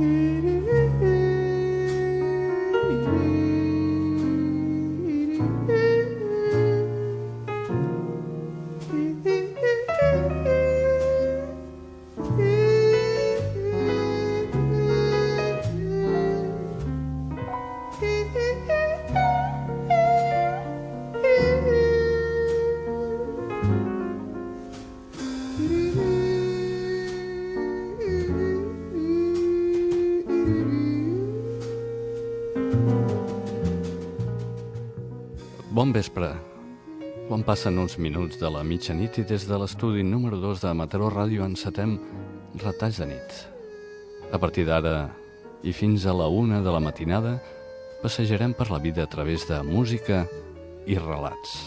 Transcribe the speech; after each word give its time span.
Mm-hmm. 0.00 0.59
Bon 35.90 35.96
vespre. 35.98 36.28
Quan 37.26 37.40
passen 37.42 37.80
uns 37.82 37.96
minuts 37.98 38.38
de 38.38 38.46
la 38.54 38.60
mitjanit 38.62 39.16
i 39.18 39.24
des 39.26 39.42
de 39.48 39.56
l'estudi 39.58 40.04
número 40.06 40.38
2 40.38 40.62
de 40.62 40.74
Mataró 40.78 41.08
Ràdio 41.10 41.42
encetem 41.42 41.96
retalls 42.62 43.00
de 43.02 43.08
nit. 43.10 43.40
A 44.30 44.38
partir 44.38 44.68
d'ara 44.68 45.10
i 45.66 45.74
fins 45.74 46.06
a 46.06 46.14
la 46.14 46.30
una 46.30 46.62
de 46.62 46.70
la 46.70 46.84
matinada 46.86 47.34
passejarem 48.04 48.54
per 48.54 48.70
la 48.70 48.78
vida 48.78 49.02
a 49.02 49.10
través 49.10 49.48
de 49.50 49.58
música 49.66 50.28
i 50.86 50.94
relats. 50.94 51.58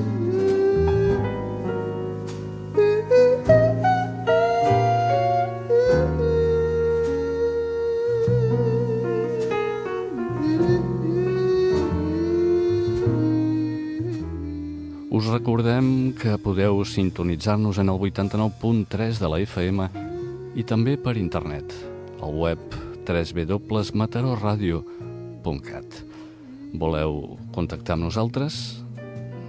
-hmm. 0.00 0.53
Que 16.24 16.40
podeu 16.40 16.80
sintonitzar-nos 16.88 17.76
en 17.82 17.90
el 17.92 17.98
89.3 18.00 19.18
de 19.20 19.28
la 19.28 19.36
FM 19.44 19.84
i 20.56 20.64
també 20.64 20.96
per 20.96 21.20
internet, 21.20 21.68
al 22.24 22.32
web 22.40 22.56
www.mataroradio.cat. 23.04 25.88
Voleu 26.80 27.36
contactar 27.52 27.92
amb 27.98 28.08
nosaltres? 28.08 28.80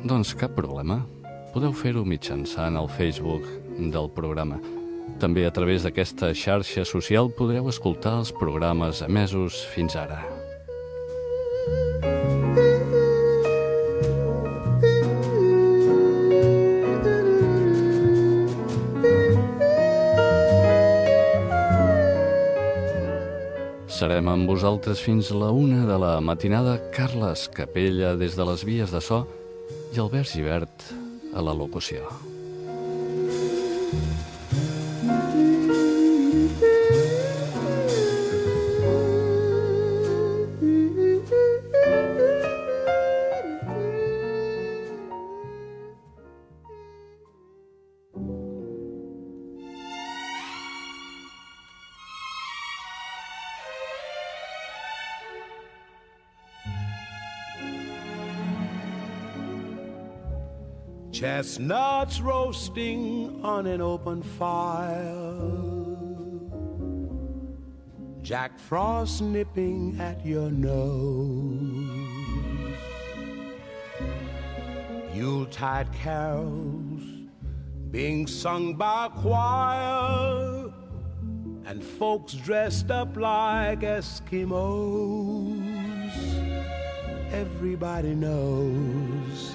Doncs 0.04 0.36
cap 0.36 0.52
problema. 0.60 1.08
Podeu 1.56 1.72
fer-ho 1.72 2.04
mitjançant 2.04 2.76
el 2.76 2.92
Facebook 2.92 3.48
del 3.80 4.12
programa. 4.12 4.60
També 5.24 5.48
a 5.48 5.56
través 5.56 5.88
d'aquesta 5.88 6.36
xarxa 6.36 6.84
social 6.84 7.32
podreu 7.32 7.72
escoltar 7.72 8.20
els 8.20 8.36
programes 8.36 9.00
emesos 9.08 9.64
fins 9.72 9.96
ara. 9.96 10.35
Serem 24.06 24.28
amb 24.30 24.46
vosaltres 24.46 25.00
fins 25.02 25.32
la 25.34 25.48
una 25.50 25.80
de 25.88 25.96
la 25.98 26.12
matinada 26.22 26.76
Carles 26.94 27.48
Capella 27.56 28.12
des 28.20 28.38
de 28.38 28.46
les 28.46 28.62
vies 28.70 28.94
de 28.94 29.02
so 29.02 29.24
i 29.96 30.04
Albert 30.04 30.30
Givert 30.36 30.88
a 31.34 31.42
la 31.42 31.58
locució. 31.58 32.06
Chestnuts 61.46 62.22
roasting 62.22 63.40
on 63.44 63.68
an 63.68 63.80
open 63.80 64.24
fire. 64.24 65.38
Jack 68.24 68.58
Frost 68.58 69.22
nipping 69.22 69.96
at 70.02 70.26
your 70.26 70.50
nose. 70.50 71.88
Yuletide 75.14 75.94
carols 75.94 77.04
being 77.92 78.26
sung 78.26 78.74
by 78.74 79.06
a 79.06 79.10
choir. 79.10 80.74
And 81.68 81.84
folks 81.84 82.34
dressed 82.34 82.90
up 82.90 83.16
like 83.16 83.82
Eskimos. 83.82 85.62
Everybody 87.32 88.16
knows 88.16 89.55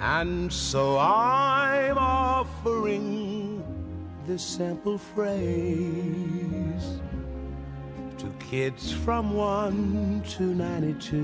And 0.00 0.52
so 0.52 0.96
I'm 0.96 1.98
offering 1.98 3.64
this 4.26 4.44
simple 4.44 4.96
phrase 4.96 7.00
to 8.18 8.32
kids 8.38 8.92
from 8.92 9.34
1 9.34 10.22
to 10.36 10.54
92. 10.54 11.18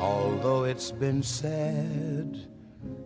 Although 0.00 0.64
it's 0.64 0.90
been 0.90 1.22
said 1.22 2.48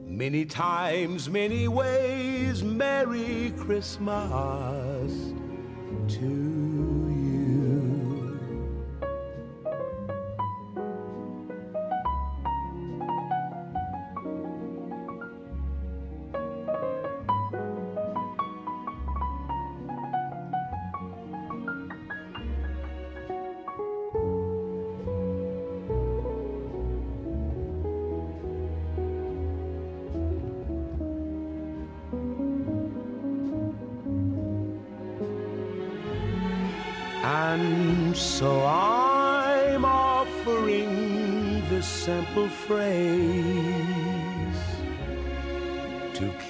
many 0.07 0.47
times, 0.47 1.29
many 1.29 1.69
ways, 1.69 2.65
Merry 2.65 3.53
Christmas 3.59 5.13
to 6.09 6.64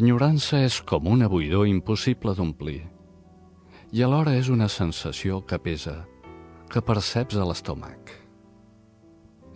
L'enyorança 0.00 0.56
és 0.64 0.78
com 0.88 1.10
una 1.12 1.26
buidor 1.28 1.66
impossible 1.68 2.32
d'omplir 2.32 2.78
i 3.92 4.00
alhora 4.00 4.32
és 4.32 4.46
una 4.48 4.68
sensació 4.72 5.42
que 5.44 5.58
pesa, 5.60 6.06
que 6.72 6.80
perceps 6.80 7.36
a 7.36 7.44
l'estómac. 7.44 8.14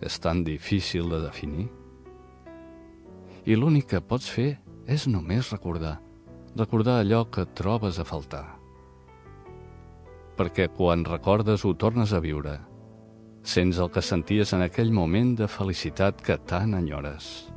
És 0.05 0.19
tan 0.21 0.43
difícil 0.45 1.09
de 1.09 1.23
definir. 1.23 1.65
I 3.49 3.57
l'únic 3.57 3.89
que 3.95 4.03
pots 4.05 4.29
fer 4.29 4.59
és 4.85 5.07
només 5.09 5.49
recordar, 5.49 5.95
recordar 6.53 6.99
allò 6.99 7.23
que 7.25 7.47
trobes 7.57 7.97
a 7.97 8.05
faltar. 8.05 8.45
Perquè 10.37 10.69
quan 10.77 11.09
recordes 11.09 11.65
ho 11.65 11.73
tornes 11.73 12.13
a 12.13 12.21
viure, 12.21 12.59
sents 13.41 13.81
el 13.81 13.89
que 13.89 14.05
senties 14.13 14.53
en 14.53 14.69
aquell 14.69 14.93
moment 14.93 15.33
de 15.41 15.49
felicitat 15.49 16.21
que 16.21 16.37
tant 16.37 16.77
enyores. 16.77 17.54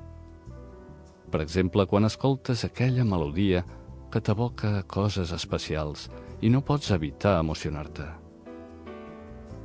Per 1.28 1.42
exemple, 1.44 1.84
quan 1.86 2.08
escoltes 2.08 2.64
aquella 2.64 3.04
melodia 3.04 3.60
que 4.08 4.20
t'evoca 4.24 4.82
coses 4.88 5.32
especials 5.36 6.06
i 6.40 6.48
no 6.48 6.62
pots 6.64 6.88
evitar 6.94 7.36
emocionar-te. 7.42 8.06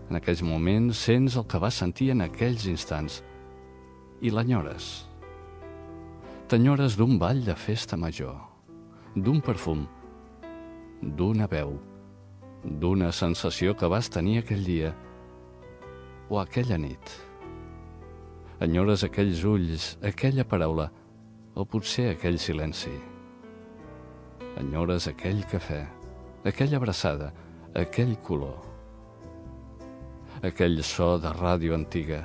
En 0.10 0.20
aquells 0.20 0.44
moments 0.44 1.00
sents 1.08 1.38
el 1.40 1.46
que 1.48 1.62
vas 1.64 1.78
sentir 1.80 2.10
en 2.12 2.26
aquells 2.26 2.66
instants 2.68 3.22
i 4.22 4.32
l'enyores. 4.34 5.08
T'enyores 6.52 6.98
d'un 7.00 7.16
ball 7.22 7.40
de 7.46 7.56
festa 7.56 7.96
major, 7.98 8.36
d'un 9.16 9.40
perfum, 9.42 9.86
d'una 11.02 11.48
veu, 11.48 11.78
d'una 12.64 13.12
sensació 13.16 13.78
que 13.80 13.88
vas 13.88 14.12
tenir 14.12 14.42
aquell 14.42 14.64
dia 14.68 14.92
o 16.30 16.40
aquella 16.42 16.78
nit. 16.78 17.16
Enyores 18.64 19.04
aquells 19.08 19.44
ulls, 19.48 19.88
aquella 20.04 20.46
paraula, 20.48 20.90
o 21.56 21.66
potser 21.66 22.10
aquell 22.14 22.40
silenci. 22.42 22.94
Enyores 24.58 25.08
aquell 25.10 25.44
cafè, 25.50 25.84
aquella 26.46 26.78
abraçada, 26.78 27.32
aquell 27.78 28.16
color. 28.26 28.58
Aquell 30.44 30.82
so 30.84 31.16
de 31.22 31.30
ràdio 31.38 31.76
antiga, 31.78 32.24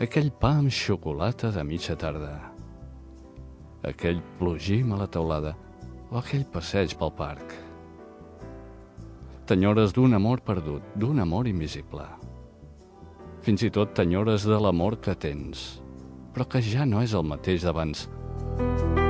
aquell 0.00 0.30
pa 0.30 0.52
amb 0.60 0.70
xocolata 0.70 1.50
de 1.50 1.64
mitja 1.64 1.96
tarda, 1.98 2.36
aquell 3.88 4.20
plogim 4.38 4.92
a 4.92 5.00
la 5.02 5.08
teulada 5.10 5.56
o 6.10 6.20
aquell 6.20 6.44
passeig 6.44 6.94
pel 7.00 7.12
parc. 7.18 7.56
T'enyores 9.48 9.96
d'un 9.96 10.14
amor 10.14 10.44
perdut, 10.46 10.84
d'un 10.94 11.18
amor 11.24 11.48
invisible. 11.50 12.04
Fins 13.42 13.64
i 13.66 13.72
tot 13.74 13.96
t'enyores 13.96 14.44
de 14.46 14.58
l'amor 14.60 15.00
que 15.02 15.16
tens, 15.18 15.82
però 16.32 16.46
que 16.46 16.60
ja 16.62 16.86
no 16.86 17.02
és 17.02 17.16
el 17.18 17.26
mateix 17.26 17.66
d'abans, 17.66 18.06
Saps 18.58 18.82
que 18.96 19.01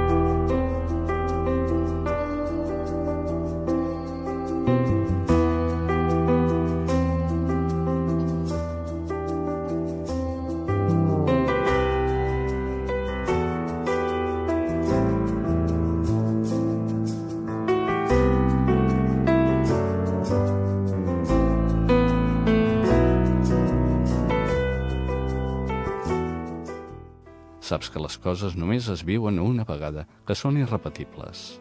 coses 28.22 28.54
només 28.56 28.88
es 28.92 29.02
viuen 29.04 29.40
una 29.42 29.66
vegada, 29.68 30.06
que 30.26 30.36
són 30.38 30.58
irrepetibles. 30.60 31.58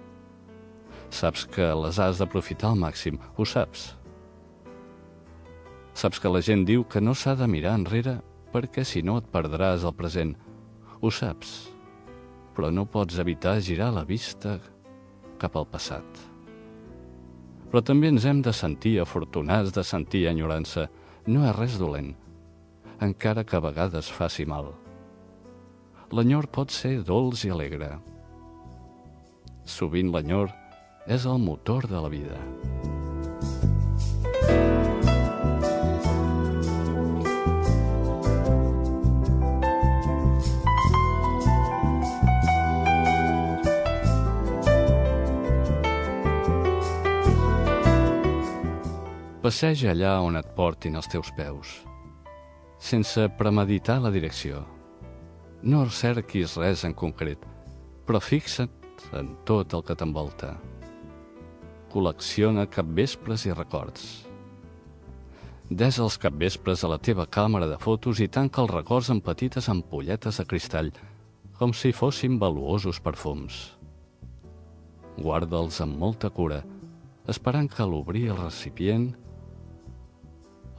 Saps 1.12 1.44
que 1.50 1.68
les 1.75 2.00
has 2.00 2.22
d'aprofitar 2.22 2.72
al 2.72 2.80
màxim, 2.80 3.18
ho 3.36 3.46
saps. 3.46 3.92
Saps 5.98 6.22
que 6.24 6.31
la 6.31 6.42
gent 6.46 6.63
diu 6.69 6.86
que 6.88 7.02
no 7.04 7.16
s'ha 7.18 7.36
de 7.36 7.48
mirar 7.52 7.75
enrere 7.80 8.19
perquè 8.54 8.86
si 8.88 9.02
no 9.04 9.18
et 9.19 9.28
perdràs 9.34 9.84
el 9.88 9.96
present. 9.98 10.36
Ho 11.02 11.12
saps, 11.12 11.72
però 12.56 12.72
no 12.72 12.86
pots 12.86 13.19
evitar 13.19 13.58
girar 13.60 13.92
la 13.96 14.06
vista 14.08 14.60
cap 15.42 15.58
al 15.58 15.68
passat. 15.68 16.06
Però 17.72 17.81
també 17.84 18.12
ens 18.12 18.28
hem 18.28 18.44
de 18.44 18.54
sentir 18.54 19.00
afortunats 19.02 19.74
de 19.75 19.84
sentir 19.88 20.28
enyorança. 20.30 20.90
No 21.28 21.44
és 21.48 21.58
res 21.58 21.80
dolent, 21.80 22.13
encara 23.00 23.46
que 23.48 23.58
a 23.58 23.63
vegades 23.63 24.10
faci 24.12 24.46
mal 24.46 24.72
l'enyor 26.12 26.50
pot 26.52 26.72
ser 26.72 27.00
dolç 27.08 27.46
i 27.48 27.52
alegre. 27.54 27.94
Sovint 29.63 30.12
l'enyor 30.12 30.52
és 31.08 31.25
el 31.25 31.40
motor 31.40 31.88
de 31.88 32.02
la 32.04 32.12
vida. 32.12 32.40
Passeja 49.42 49.90
allà 49.96 50.19
on 50.22 50.38
et 50.38 50.52
portin 50.56 51.00
els 51.00 51.10
teus 51.10 51.31
peus, 51.40 51.72
sense 52.77 53.25
premeditar 53.39 53.98
la 54.03 54.12
direcció 54.13 54.62
no 55.63 55.84
cerquis 55.89 56.56
res 56.58 56.84
en 56.88 56.94
concret, 56.98 57.41
però 58.06 58.22
fixa't 58.22 58.72
en 59.18 59.36
tot 59.46 59.74
el 59.77 59.84
que 59.86 59.96
t'envolta. 59.98 60.56
Col·lecciona 61.91 62.65
capvespres 62.72 63.46
i 63.46 63.53
records. 63.53 64.06
Desa 65.70 66.03
els 66.03 66.18
capvespres 66.20 66.84
a 66.84 66.89
la 66.91 67.00
teva 67.00 67.27
càmera 67.27 67.68
de 67.70 67.77
fotos 67.80 68.20
i 68.20 68.27
tanca 68.27 68.63
els 68.63 68.74
records 68.74 69.12
en 69.13 69.22
petites 69.24 69.70
ampolletes 69.72 70.41
de 70.41 70.46
cristall, 70.48 70.91
com 71.58 71.74
si 71.77 71.94
fossin 71.94 72.39
valuosos 72.41 73.00
perfums. 73.00 73.62
Guarda'ls 75.22 75.77
amb 75.86 75.98
molta 76.01 76.32
cura, 76.34 76.63
esperant 77.30 77.70
que 77.70 77.86
l'obrir 77.86 78.32
el 78.34 78.39
recipient, 78.41 79.12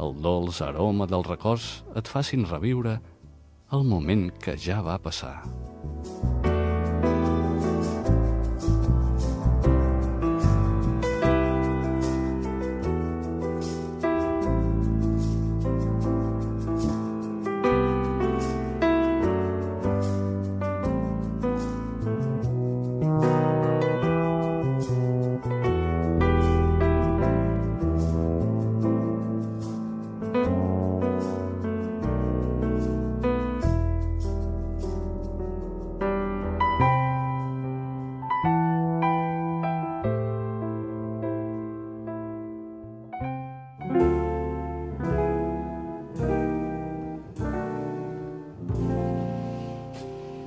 el 0.03 0.17
dolç 0.25 0.59
aroma 0.65 1.07
dels 1.07 1.29
records 1.29 1.67
et 1.95 2.09
facin 2.11 2.47
reviure 2.49 2.97
el 3.73 3.85
moment 3.88 4.26
que 4.45 4.52
ja 4.61 4.83
va 4.85 4.99
passar. 5.00 5.35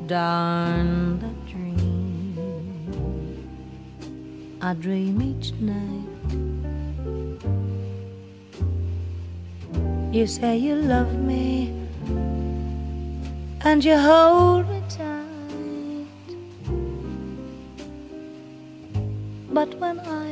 Darn 0.07 1.19
the 1.19 1.33
dream 1.51 2.37
I 4.61 4.73
dream 4.73 5.21
each 5.21 5.51
night 5.53 6.05
You 10.15 10.25
say 10.27 10.55
you 10.55 10.75
love 10.75 11.13
me 11.13 11.73
and 13.65 13.83
you 13.83 13.97
hold 13.97 14.69
me 14.69 14.81
tight. 14.87 16.27
But 19.51 19.75
when 19.77 19.99
I 19.99 20.24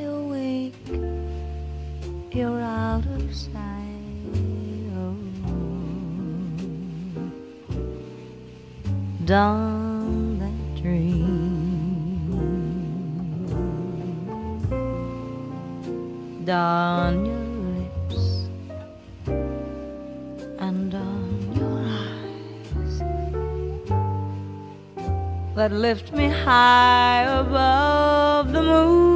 Dawn 9.33 10.37
that 10.37 10.59
dream. 10.79 12.29
Dawn 16.45 17.25
your 17.25 17.47
lips 17.73 18.21
and 20.59 20.93
on 20.93 21.51
your 21.55 21.79
eyes 22.03 22.95
that 25.55 25.71
lift 25.71 26.13
me 26.13 26.27
high 26.27 27.23
above 27.23 28.51
the 28.53 28.61
moonlit 28.61 29.12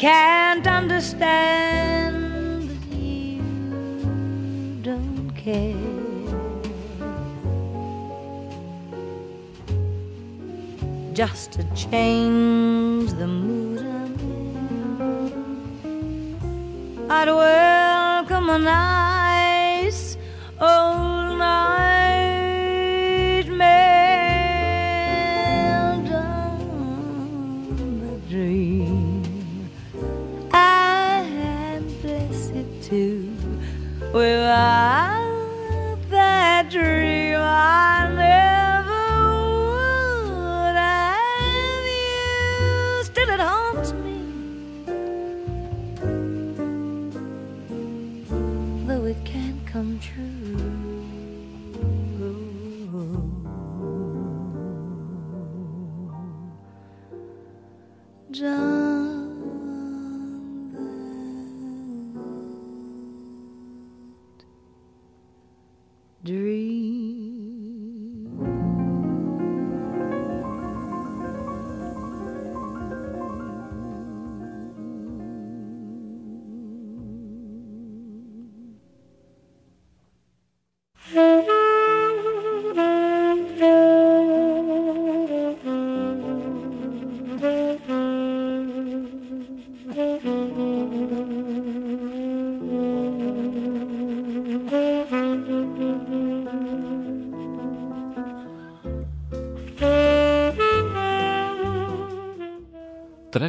can't 0.00 0.66
understand 0.66 2.16
that 2.70 2.96
you 2.96 3.42
don't 4.80 5.30
care. 5.36 5.74
Just 11.12 11.52
to 11.52 11.64
change 11.74 13.12
the 13.12 13.26
mood 13.26 13.80
I'm 13.80 14.14
in, 17.04 17.10
I'd 17.10 17.28
welcome 17.28 18.48
a 18.48 18.58
nice 18.58 19.09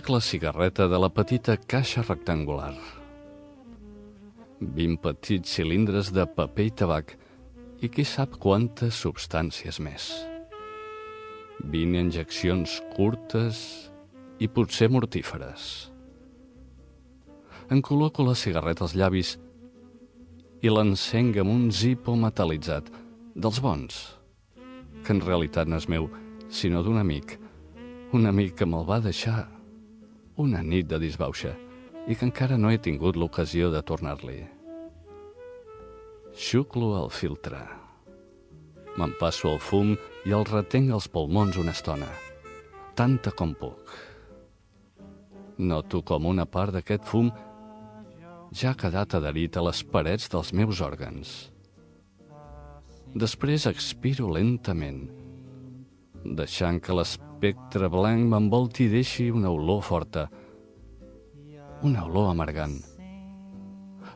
Trec 0.01 0.09
la 0.09 0.19
cigarreta 0.25 0.87
de 0.89 0.97
la 0.97 1.11
petita 1.13 1.53
caixa 1.71 2.01
rectangular. 2.01 2.71
20 4.57 4.97
petits 5.03 5.51
cilindres 5.53 6.09
de 6.09 6.25
paper 6.25 6.65
i 6.65 6.71
tabac 6.81 7.13
i 7.85 7.89
qui 7.93 8.01
sap 8.01 8.39
quantes 8.41 8.97
substàncies 9.05 9.77
més. 9.77 10.07
20 11.75 12.01
injeccions 12.01 12.79
curtes 12.95 13.61
i 14.41 14.49
potser 14.49 14.89
mortíferes. 14.89 15.69
Em 17.69 17.85
col·loco 17.85 18.25
la 18.25 18.33
cigarreta 18.33 18.87
als 18.87 18.97
llavis 18.97 19.37
i 20.65 20.73
l'encenc 20.73 21.37
amb 21.45 21.53
un 21.53 21.69
zipo 21.69 22.17
metal·litzat, 22.25 22.89
dels 23.37 23.61
bons, 23.61 24.03
que 25.05 25.13
en 25.13 25.21
realitat 25.29 25.69
no 25.69 25.77
és 25.77 25.85
meu, 25.85 26.09
sinó 26.49 26.81
d'un 26.81 26.97
amic, 27.05 27.37
un 28.17 28.25
amic 28.25 28.57
que 28.57 28.65
me'l 28.65 28.89
va 28.95 29.03
deixar 29.05 29.60
una 30.41 30.61
nit 30.65 30.89
de 30.89 30.99
disbauxa 31.01 31.53
i 32.09 32.17
que 32.17 32.25
encara 32.25 32.57
no 32.57 32.71
he 32.71 32.79
tingut 32.81 33.17
l'ocasió 33.19 33.69
de 33.73 33.81
tornar-li. 33.85 34.39
Xuclo 36.33 36.95
el 36.97 37.11
filtre. 37.13 37.61
Me'n 38.97 39.13
passo 39.19 39.51
el 39.51 39.59
fum 39.61 39.93
i 40.27 40.33
el 40.35 40.47
retenc 40.49 40.91
als 40.91 41.07
pulmons 41.11 41.59
una 41.61 41.75
estona, 41.75 42.09
tanta 42.97 43.31
com 43.31 43.53
puc. 43.55 43.93
Noto 45.61 46.01
com 46.01 46.25
una 46.25 46.47
part 46.49 46.73
d'aquest 46.75 47.05
fum 47.07 47.29
ja 48.51 48.71
ha 48.71 48.79
quedat 48.79 49.15
adherit 49.15 49.55
a 49.55 49.63
les 49.67 49.83
parets 49.83 50.27
dels 50.31 50.51
meus 50.57 50.81
òrgans. 50.83 51.51
Després 53.15 53.67
expiro 53.67 54.29
lentament, 54.31 55.03
deixant 56.23 56.79
que 56.83 56.95
l'espectre 57.41 57.89
blanc 57.89 58.27
m'envolti 58.29 58.83
i 58.85 58.89
deixi 58.91 59.31
una 59.33 59.49
olor 59.49 59.81
forta, 59.81 60.29
una 61.81 62.03
olor 62.05 62.29
amargant, 62.29 62.75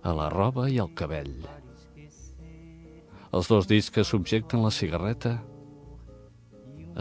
a 0.05 0.13
la 0.13 0.29
roba 0.29 0.69
i 0.69 0.77
al 0.77 0.93
cabell. 0.93 1.33
Els 3.33 3.49
dos 3.49 3.65
dits 3.65 3.89
que 3.89 4.05
subjecten 4.05 4.61
la 4.61 4.69
cigarreta 4.69 5.41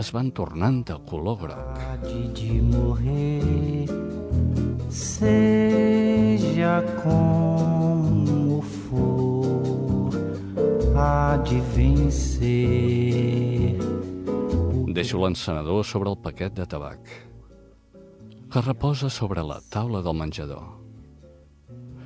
es 0.00 0.12
van 0.16 0.32
tornant 0.32 0.80
de 0.88 0.96
color 1.04 1.36
groc. 1.44 1.76
de 2.08 2.62
morrer, 2.72 3.84
seja 4.88 6.80
como 7.04 8.62
for, 8.62 10.08
há 10.96 11.36
de 11.44 11.60
vencer. 11.76 12.64
Deixo 14.94 15.18
l'encenedor 15.18 15.82
sobre 15.82 16.12
el 16.12 16.16
paquet 16.22 16.52
de 16.54 16.64
tabac, 16.70 17.08
que 18.46 18.60
reposa 18.62 19.08
sobre 19.10 19.42
la 19.42 19.56
taula 19.66 19.98
del 20.06 20.14
menjador. 20.14 20.68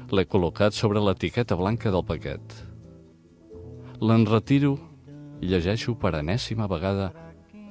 L'he 0.09 0.25
col·locat 0.25 0.73
sobre 0.73 1.03
l'etiqueta 1.05 1.59
blanca 1.61 1.93
del 1.93 2.07
paquet. 2.09 2.55
L'en 4.01 4.25
retiro 4.25 4.79
i 5.45 5.51
llegeixo 5.53 5.99
per 6.01 6.15
enèsima 6.17 6.65
vegada 6.73 7.11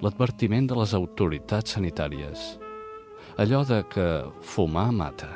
l'advertiment 0.06 0.70
de 0.70 0.78
les 0.78 0.94
autoritats 0.94 1.74
sanitàries. 1.74 2.46
Allò 3.42 3.64
de 3.66 3.82
que 3.90 4.08
fumar 4.54 4.92
mata. 4.94 5.32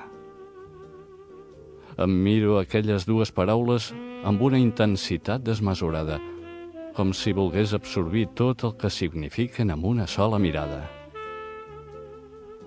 Em 1.98 2.20
miro 2.30 2.60
aquelles 2.60 3.10
dues 3.10 3.34
paraules 3.34 3.90
amb 4.30 4.46
una 4.46 4.62
intensitat 4.62 5.42
desmesurada, 5.42 6.22
com 6.96 7.14
si 7.16 7.32
volgués 7.34 7.74
absorbir 7.74 8.28
tot 8.36 8.66
el 8.68 8.74
que 8.80 8.90
signifiquen 8.92 9.72
amb 9.72 9.86
una 9.86 10.08
sola 10.08 10.40
mirada. 10.40 10.82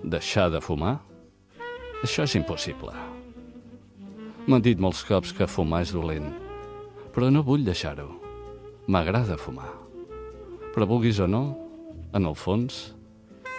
Deixar 0.03 0.51
de 0.53 0.61
fumar? 0.61 0.99
Això 2.05 2.25
és 2.25 2.35
impossible. 2.37 2.93
M'han 4.45 4.65
dit 4.65 4.81
molts 4.81 5.05
cops 5.09 5.33
que 5.33 5.49
fumar 5.49 5.83
és 5.85 5.93
dolent, 5.97 6.29
però 7.15 7.31
no 7.33 7.45
vull 7.45 7.65
deixar-ho. 7.65 8.11
M'agrada 8.89 9.39
fumar. 9.41 9.71
Però 10.75 10.89
vulguis 10.89 11.21
o 11.25 11.29
no, 11.31 11.45
en 12.13 12.29
el 12.29 12.37
fons, 12.37 12.93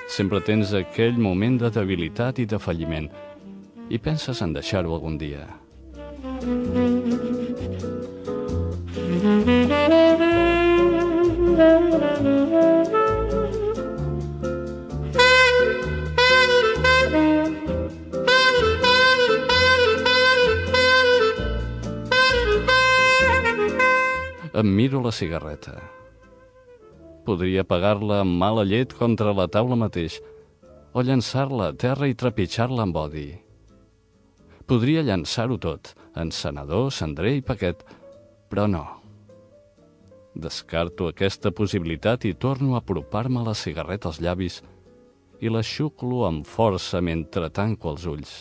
sempre 0.07 0.41
tens 0.45 0.75
aquell 0.77 1.17
moment 1.17 1.57
de 1.61 1.71
debilitat 1.73 2.43
i 2.43 2.45
de 2.45 2.61
falliment 2.61 3.09
i 3.89 3.97
penses 3.97 4.41
en 4.41 4.53
deixar-ho 4.53 4.93
algun 4.93 5.17
dia. 5.17 5.45
Em 24.55 24.69
miro 24.71 25.01
la 25.03 25.11
cigarreta. 25.11 25.73
Podria 27.27 27.65
pagar-la 27.67 28.21
amb 28.23 28.37
mala 28.39 28.63
llet 28.63 28.93
contra 28.95 29.33
la 29.35 29.49
taula 29.51 29.75
mateix, 29.75 30.21
o 30.95 31.03
llançar-la 31.03 31.73
a 31.73 31.75
terra 31.75 32.07
i 32.07 32.15
trepitjar-la 32.15 32.85
amb 32.85 32.95
odi. 33.01 33.25
Podria 34.63 35.03
llançar-ho 35.03 35.59
tot, 35.59 35.91
en 36.15 36.31
senador, 36.31 36.87
cendrer 36.95 37.35
i 37.35 37.43
paquet, 37.43 37.83
però 38.47 38.69
no. 38.71 38.85
Descarto 40.47 41.11
aquesta 41.11 41.51
possibilitat 41.51 42.23
i 42.23 42.31
torno 42.39 42.77
a 42.77 42.83
apropar-me 42.85 43.43
la 43.43 43.59
cigarreta 43.59 44.07
als 44.07 44.23
llavis 44.23 44.61
i 45.43 45.51
la 45.51 45.67
xuclo 45.67 46.23
amb 46.31 46.47
força 46.47 47.03
mentre 47.03 47.51
tanco 47.51 47.91
els 47.91 48.07
ulls. 48.07 48.35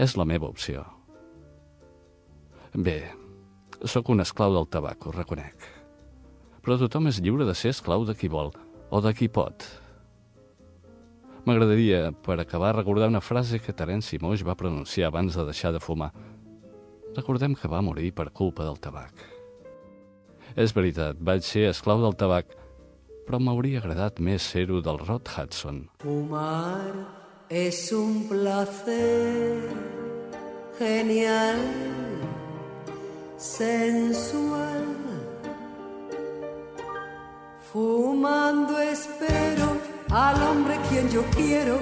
És 0.00 0.16
la 0.16 0.24
meva 0.24 0.48
opció. 0.48 0.88
Bé, 2.72 3.19
sóc 3.84 4.10
un 4.12 4.20
esclau 4.20 4.52
del 4.54 4.68
tabac, 4.68 5.06
ho 5.06 5.12
reconec. 5.14 5.68
Però 6.60 6.76
tothom 6.80 7.08
és 7.08 7.20
lliure 7.22 7.46
de 7.48 7.54
ser 7.56 7.72
esclau 7.74 8.04
de 8.04 8.14
qui 8.16 8.28
vol, 8.28 8.52
o 8.90 9.00
de 9.00 9.12
qui 9.16 9.30
pot. 9.32 9.64
M'agradaria, 11.48 12.10
per 12.12 12.36
acabar, 12.40 12.74
recordar 12.76 13.08
una 13.08 13.22
frase 13.24 13.60
que 13.64 13.72
Terenci 13.72 14.18
Moix 14.20 14.44
va 14.44 14.58
pronunciar 14.58 15.08
abans 15.08 15.36
de 15.36 15.46
deixar 15.48 15.72
de 15.72 15.80
fumar. 15.80 16.10
Recordem 17.16 17.56
que 17.56 17.68
va 17.68 17.80
morir 17.82 18.12
per 18.12 18.28
culpa 18.30 18.66
del 18.66 18.78
tabac. 18.78 19.24
És 20.54 20.74
veritat, 20.76 21.16
vaig 21.16 21.46
ser 21.46 21.70
esclau 21.70 22.02
del 22.02 22.18
tabac, 22.18 22.52
però 23.26 23.40
m'hauria 23.40 23.80
agradat 23.80 24.20
més 24.20 24.42
ser-ho 24.42 24.82
del 24.84 25.00
Rod 25.00 25.30
Hudson. 25.30 25.86
Fumar 26.02 26.92
es 27.48 27.90
un 27.92 28.28
placer 28.28 29.70
genial 30.78 32.19
sensual. 33.40 34.84
Fumando 37.72 38.78
espero 38.80 39.78
al 40.10 40.42
hombre 40.42 40.76
quien 40.88 41.08
yo 41.08 41.24
quiero, 41.34 41.78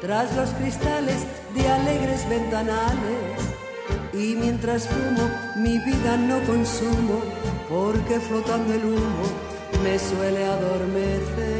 tras 0.00 0.34
los 0.36 0.50
cristales 0.50 1.24
de 1.54 1.68
alegres 1.68 2.28
ventanales. 2.28 3.40
Y 4.12 4.34
mientras 4.34 4.86
fumo, 4.86 5.28
mi 5.56 5.78
vida 5.78 6.16
no 6.16 6.40
consumo, 6.46 7.20
porque 7.68 8.20
flotando 8.20 8.74
el 8.74 8.84
humo 8.84 9.26
me 9.82 9.98
suele 9.98 10.44
adormecer. 10.44 11.53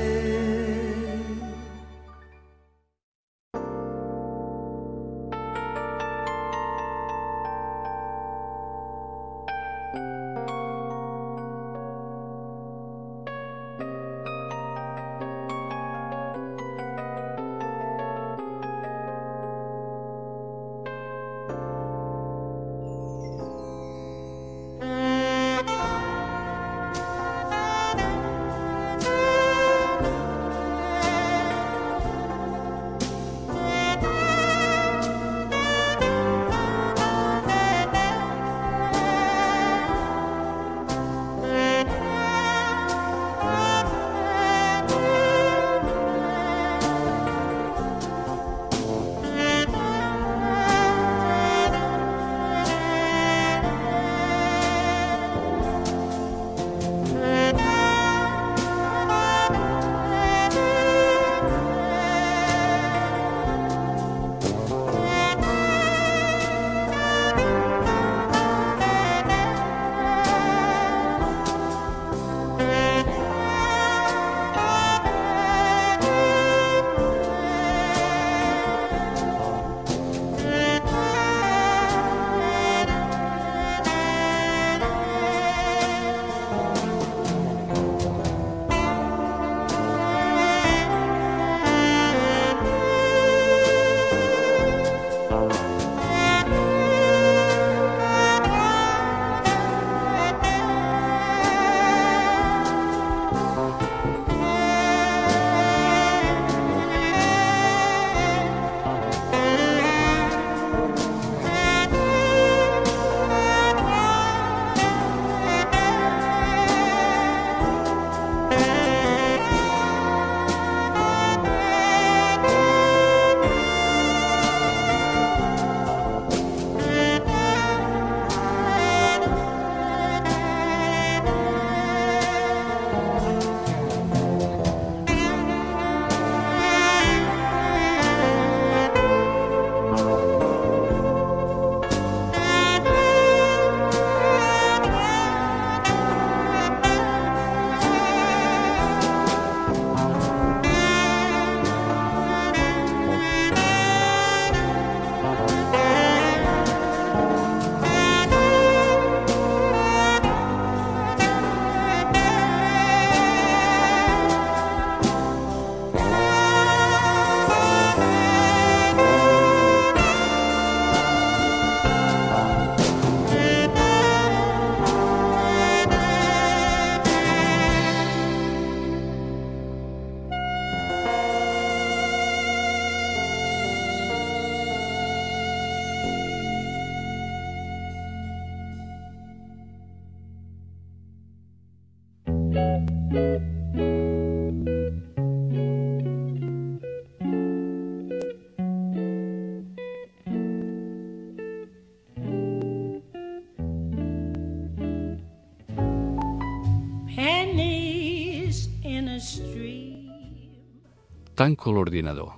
Tanco 211.35 211.73
l'ordinador. 211.75 212.37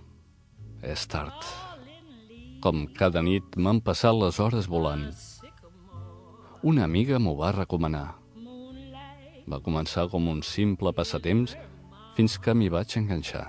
És 0.81 1.03
tard. 1.13 1.37
Com 2.65 2.87
cada 2.97 3.21
nit 3.21 3.59
m'han 3.61 3.83
passat 3.85 4.17
les 4.17 4.39
hores 4.41 4.69
volant. 4.73 5.03
Una 6.65 6.87
amiga 6.89 7.19
m'ho 7.21 7.35
va 7.37 7.51
recomanar. 7.53 8.07
Va 9.45 9.59
començar 9.67 10.07
com 10.09 10.31
un 10.33 10.41
simple 10.41 10.95
passatemps 10.97 11.53
fins 12.17 12.39
que 12.41 12.55
m'hi 12.57 12.71
vaig 12.73 12.97
enganxar. 12.97 13.45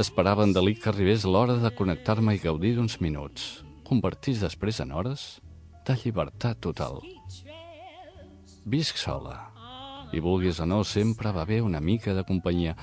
Esperava 0.00 0.46
en 0.48 0.54
delit 0.56 0.80
que 0.80 0.88
arribés 0.88 1.26
l'hora 1.28 1.58
de 1.60 1.72
connectar-me 1.76 2.32
i 2.32 2.40
gaudir 2.40 2.72
d'uns 2.78 2.96
minuts, 3.04 3.60
convertits 3.84 4.40
després 4.46 4.80
en 4.80 4.96
hores 4.96 5.26
de 5.84 5.98
llibertat 6.00 6.64
total. 6.64 7.02
Visc 8.64 8.96
sola, 8.96 9.36
i 10.12 10.20
vulguis 10.20 10.60
o 10.60 10.66
no, 10.66 10.82
sempre 10.84 11.32
va 11.32 11.44
bé 11.44 11.60
una 11.62 11.80
mica 11.80 12.14
de 12.14 12.24
companyia, 12.24 12.76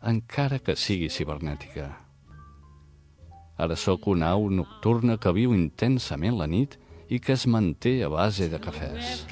encara 0.00 0.58
que 0.58 0.76
sigui 0.76 1.10
cibernètica. 1.10 1.90
Ara 3.60 3.76
sóc 3.76 4.06
una 4.08 4.30
au 4.32 4.48
nocturna 4.48 5.18
que 5.20 5.32
viu 5.36 5.52
intensament 5.52 6.38
la 6.38 6.46
nit 6.48 6.78
i 7.10 7.18
que 7.20 7.34
es 7.36 7.44
manté 7.46 8.00
a 8.04 8.08
base 8.08 8.48
de 8.48 8.58
cafès. 8.58 9.26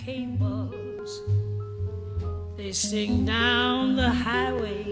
They 2.58 2.72
sing 2.72 3.24
down 3.24 3.96
the 3.96 4.10
highway 4.10 4.84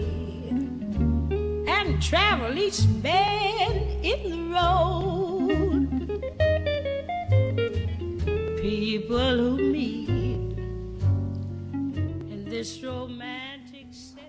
and 1.67 2.01
travel 2.01 2.57
each 2.57 2.87
bend 3.03 4.05
in 4.05 4.31
the 4.31 4.36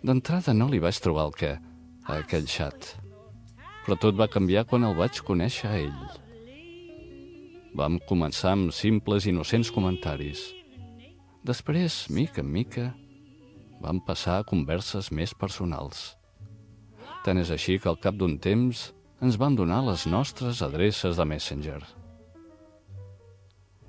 D'entrada 0.03 0.55
no 0.55 0.69
li 0.71 0.79
vaig 0.83 0.99
trobar 1.03 1.27
el 1.29 1.35
què, 1.41 1.53
a 2.07 2.19
aquell 2.23 2.47
xat. 2.49 2.95
Però 3.85 3.97
tot 4.01 4.17
va 4.19 4.31
canviar 4.31 4.67
quan 4.69 4.87
el 4.87 4.97
vaig 4.99 5.21
conèixer 5.27 5.69
a 5.71 5.79
ell. 5.81 6.05
Vam 7.79 7.99
començar 8.09 8.55
amb 8.55 8.73
simples 8.73 9.27
i 9.27 9.33
innocents 9.33 9.71
comentaris. 9.75 10.45
Després, 11.47 12.07
mica 12.11 12.43
en 12.43 12.51
mica, 12.53 12.87
vam 13.81 14.01
passar 14.05 14.39
a 14.41 14.47
converses 14.47 15.13
més 15.15 15.35
personals. 15.35 16.15
Tant 17.25 17.39
és 17.39 17.51
així 17.55 17.79
que 17.79 17.91
al 17.91 18.01
cap 18.03 18.17
d'un 18.19 18.39
temps 18.39 18.89
ens 19.25 19.39
van 19.41 19.57
donar 19.59 19.83
les 19.87 20.07
nostres 20.07 20.63
adreces 20.63 21.19
de 21.19 21.27
Messenger. 21.27 21.81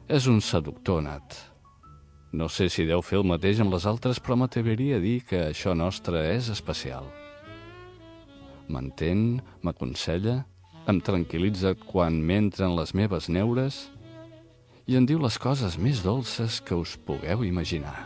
És 0.09 0.25
un 0.25 0.41
seductor 0.41 1.03
nat. 1.05 1.48
No 2.31 2.45
sé 2.45 2.67
si 2.69 2.85
deu 2.85 3.01
fer 3.01 3.17
el 3.19 3.25
mateix 3.25 3.59
amb 3.63 3.73
les 3.73 3.87
altres, 3.89 4.19
però 4.21 4.37
m'atreviria 4.37 4.99
a 4.99 5.01
dir 5.01 5.23
que 5.25 5.47
això 5.47 5.73
nostre 5.73 6.21
és 6.35 6.51
especial. 6.53 7.07
M'entén, 8.69 9.39
m'aconsella, 9.65 10.43
em 10.89 10.99
tranquil·litza 11.01 11.73
quan 11.87 12.19
m'entren 12.21 12.75
les 12.77 12.93
meves 12.93 13.29
neures 13.33 13.87
i 14.89 14.97
em 14.97 15.05
diu 15.09 15.19
les 15.21 15.37
coses 15.41 15.77
més 15.81 16.03
dolces 16.05 16.61
que 16.65 16.77
us 16.77 16.95
pugueu 17.05 17.43
imaginar. 17.45 17.97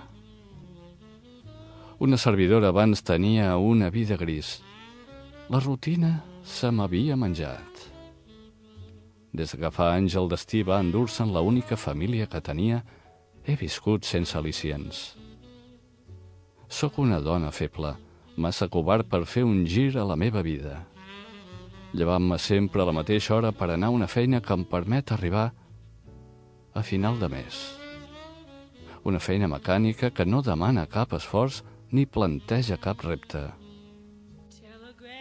Una 1.99 2.17
servidora 2.17 2.71
abans 2.71 3.03
tenia 3.03 3.57
una 3.57 3.89
vida 3.91 4.17
gris. 4.19 4.57
La 5.51 5.59
rutina 5.59 6.17
se 6.43 6.71
m'havia 6.71 7.15
menjat. 7.19 7.87
Des 9.33 9.55
que 9.55 9.71
fa 9.71 9.93
anys 9.95 10.15
el 10.19 10.27
destí 10.31 10.63
va 10.63 10.81
endur-se'n 10.83 11.31
la 11.33 11.41
única 11.41 11.75
família 11.79 12.27
que 12.27 12.41
tenia, 12.43 12.83
he 13.45 13.55
viscut 13.59 14.05
sense 14.07 14.37
al·licients. 14.37 15.13
Sóc 16.69 16.97
una 16.97 17.19
dona 17.21 17.51
feble, 17.51 17.93
massa 18.37 18.69
covard 18.71 19.09
per 19.09 19.25
fer 19.29 19.43
un 19.45 19.65
gir 19.67 19.91
a 19.97 20.05
la 20.07 20.15
meva 20.15 20.41
vida. 20.41 20.79
Llevant-me 21.93 22.39
sempre 22.41 22.81
a 22.81 22.87
la 22.89 22.95
mateixa 22.95 23.35
hora 23.35 23.51
per 23.53 23.69
anar 23.69 23.91
a 23.91 23.97
una 23.97 24.07
feina 24.07 24.41
que 24.41 24.55
em 24.55 24.63
permet 24.65 25.11
arribar 25.11 25.51
a 26.73 26.81
final 26.81 27.19
de 27.19 27.29
mes. 27.29 27.59
Una 29.03 29.19
feina 29.19 29.49
mecànica 29.51 30.09
que 30.09 30.25
no 30.25 30.41
demana 30.41 30.87
cap 30.87 31.13
esforç 31.13 31.61
ni 31.91 32.07
planteja 32.07 32.79
cap 32.81 33.03
repte. 33.05 33.43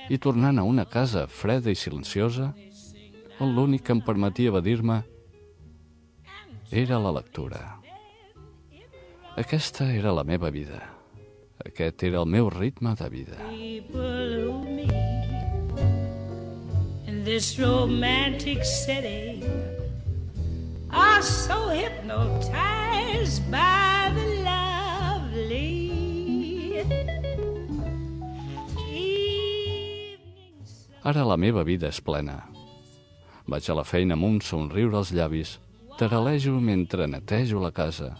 I 0.09 0.17
tornant 0.19 0.59
a 0.59 0.65
una 0.65 0.87
casa 0.87 1.27
freda 1.27 1.71
i 1.71 1.77
silenciosa, 1.77 2.53
on 3.43 3.53
l'únic 3.57 3.85
que 3.85 3.93
em 3.93 4.01
permetia 4.01 4.55
evadir-me 4.55 5.03
era 6.71 6.99
la 6.99 7.13
lectura. 7.13 7.82
Aquesta 9.37 9.89
era 9.93 10.13
la 10.13 10.25
meva 10.25 10.51
vida. 10.51 10.83
Aquest 11.65 12.03
era 12.03 12.21
el 12.21 12.27
meu 12.27 12.51
ritme 12.51 12.95
de 12.99 13.09
vida. 13.09 13.39
in 17.23 17.25
this 17.25 17.57
romantic 17.57 18.65
setting 18.65 19.45
are 20.91 21.23
so 21.23 21.69
hypnotized 21.69 23.49
by 23.49 24.11
the 24.13 24.43
lovely. 24.43 25.79
Ara 31.05 31.25
la 31.25 31.37
meva 31.37 31.63
vida 31.63 31.87
és 31.87 32.01
plena. 32.03 32.43
Vaig 33.47 33.71
a 33.71 33.75
la 33.79 33.87
feina 33.87 34.15
amb 34.19 34.27
un 34.27 34.41
somriure 34.43 34.99
als 34.99 35.15
llavis, 35.15 35.61
taralejo 35.99 36.59
mentre 36.61 37.07
netejo 37.07 37.63
la 37.63 37.71
casa. 37.71 38.17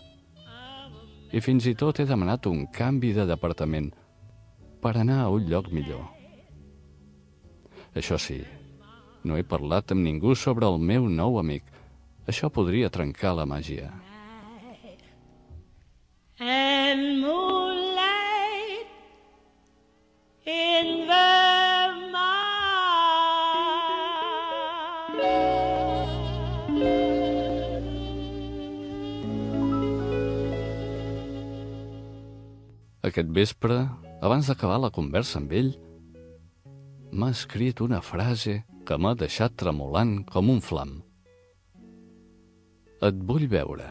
I 1.33 1.41
fins 1.41 1.67
i 1.67 1.75
tot 1.75 1.99
he 1.99 2.05
demanat 2.09 2.47
un 2.51 2.67
canvi 2.77 3.15
de 3.17 3.25
departament 3.29 3.91
per 4.83 4.95
anar 5.01 5.23
a 5.25 5.31
un 5.33 5.49
lloc 5.49 5.73
millor. 5.73 6.05
Això 7.97 8.19
sí, 8.21 8.43
no 9.25 9.37
he 9.37 9.45
parlat 9.45 9.93
amb 9.93 10.05
ningú 10.05 10.37
sobre 10.37 10.69
el 10.69 10.79
meu 10.79 11.09
nou 11.09 11.39
amic. 11.41 11.65
Això 12.29 12.53
podria 12.53 12.91
trencar 12.93 13.37
la 13.37 13.49
màgia. 13.49 13.91
and 16.43 17.21
moonlight 17.21 18.87
in 20.45 21.07
Vermont. 21.07 21.52
Aquest 33.03 33.33
vespre, 33.35 33.81
abans 34.23 34.47
d'acabar 34.47 34.77
la 34.79 34.93
conversa 34.95 35.41
amb 35.41 35.51
ell, 35.59 35.73
m'ha 37.11 37.33
escrit 37.35 37.83
una 37.83 37.99
frase 37.99 38.61
que 38.87 38.95
m'ha 38.95 39.17
deixat 39.19 39.57
tremolant 39.59 40.21
com 40.31 40.53
un 40.55 40.63
flam. 40.63 41.01
Et 43.03 43.19
vull 43.27 43.49
veure, 43.51 43.89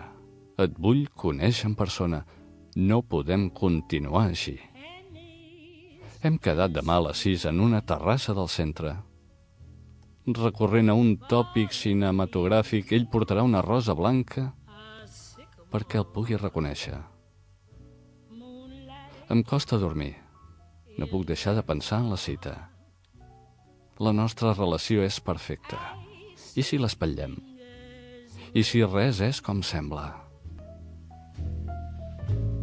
et 0.63 0.79
vull 0.79 1.03
conèixer 1.25 1.67
en 1.67 1.75
persona. 1.75 2.23
No 2.79 3.01
podem 3.03 3.49
continuar 3.51 4.29
així. 4.29 4.55
Hem 6.23 6.39
quedat 6.39 6.71
demà 6.71 7.01
a 7.01 7.07
les 7.09 7.27
sis 7.27 7.43
en 7.51 7.59
una 7.59 7.83
terrassa 7.83 8.31
del 8.37 8.47
centre. 8.47 8.95
Recorrent 10.39 10.87
a 10.87 10.95
un 10.95 11.17
tòpic 11.27 11.75
cinematogràfic, 11.75 12.95
ell 12.95 13.11
portarà 13.11 13.43
una 13.43 13.59
rosa 13.65 13.91
blanca 13.91 14.53
perquè 15.71 15.99
el 15.99 16.07
pugui 16.15 16.39
reconèixer. 16.39 17.10
Em 19.31 19.39
costa 19.47 19.77
dormir. 19.79 20.17
No 20.99 21.07
puc 21.07 21.23
deixar 21.29 21.53
de 21.55 21.63
pensar 21.63 22.01
en 22.03 22.09
la 22.11 22.17
cita. 22.19 22.57
La 23.99 24.11
nostra 24.11 24.51
relació 24.57 25.05
és 25.07 25.21
perfecta. 25.23 25.79
I 26.59 26.65
si 26.67 26.81
l'espatllem? 26.81 27.37
I 28.51 28.65
si 28.67 28.83
res 28.83 29.23
és 29.23 29.39
com 29.39 29.63
sembla? 29.63 30.09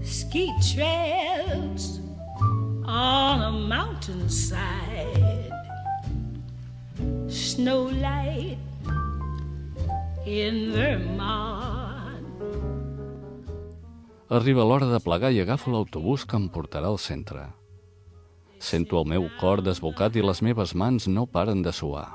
ski 0.08 0.48
trails 0.60 2.00
on 2.86 3.42
a 3.42 3.50
mountainside, 3.50 5.52
snow 7.28 7.90
light 7.90 8.58
in 10.26 10.72
Vermont. 10.72 11.57
Arriba 14.28 14.60
l'hora 14.60 14.84
de 14.90 14.98
plegar 15.00 15.30
i 15.32 15.38
agafo 15.40 15.70
l'autobús 15.72 16.26
que 16.28 16.36
em 16.36 16.50
portarà 16.52 16.90
al 16.92 16.98
centre. 17.00 17.46
Sento 18.60 18.98
el 19.00 19.06
meu 19.08 19.28
cor 19.40 19.62
desbocat 19.64 20.18
i 20.20 20.24
les 20.24 20.42
meves 20.44 20.74
mans 20.76 21.06
no 21.08 21.24
paren 21.24 21.62
de 21.64 21.72
suar. 21.72 22.10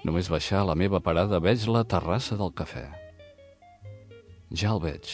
Només 0.00 0.30
baixar 0.32 0.62
a 0.62 0.68
la 0.70 0.76
meva 0.82 1.02
parada 1.04 1.40
veig 1.44 1.66
la 1.68 1.82
terrassa 1.84 2.38
del 2.40 2.52
cafè. 2.56 2.86
Ja 4.56 4.72
el 4.72 4.80
veig. 4.80 5.10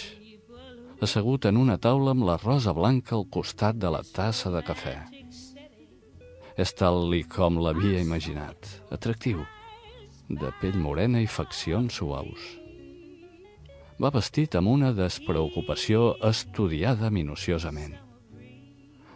assegut 1.03 1.45
en 1.45 1.57
una 1.61 1.77
taula 1.77 2.15
amb 2.15 2.25
la 2.25 2.37
rosa 2.39 2.73
blanca 2.73 3.17
al 3.17 3.27
costat 3.29 3.77
de 3.77 3.91
la 3.91 4.03
tassa 4.03 4.51
de 4.55 4.63
cafè. 4.63 4.95
És 6.57 6.73
tal-li 6.73 7.25
com 7.25 7.59
l'havia 7.59 8.01
imaginat, 8.01 8.71
atractiu, 8.91 9.43
de 10.29 10.53
pell 10.61 10.79
morena 10.79 11.21
i 11.21 11.27
faccions 11.27 11.99
suaus. 12.01 12.66
Va 13.97 14.11
vestit 14.13 14.53
amb 14.59 14.69
una 14.69 14.91
despreocupació 14.93 16.17
estudiada 16.29 17.09
minuciosament. 17.09 17.95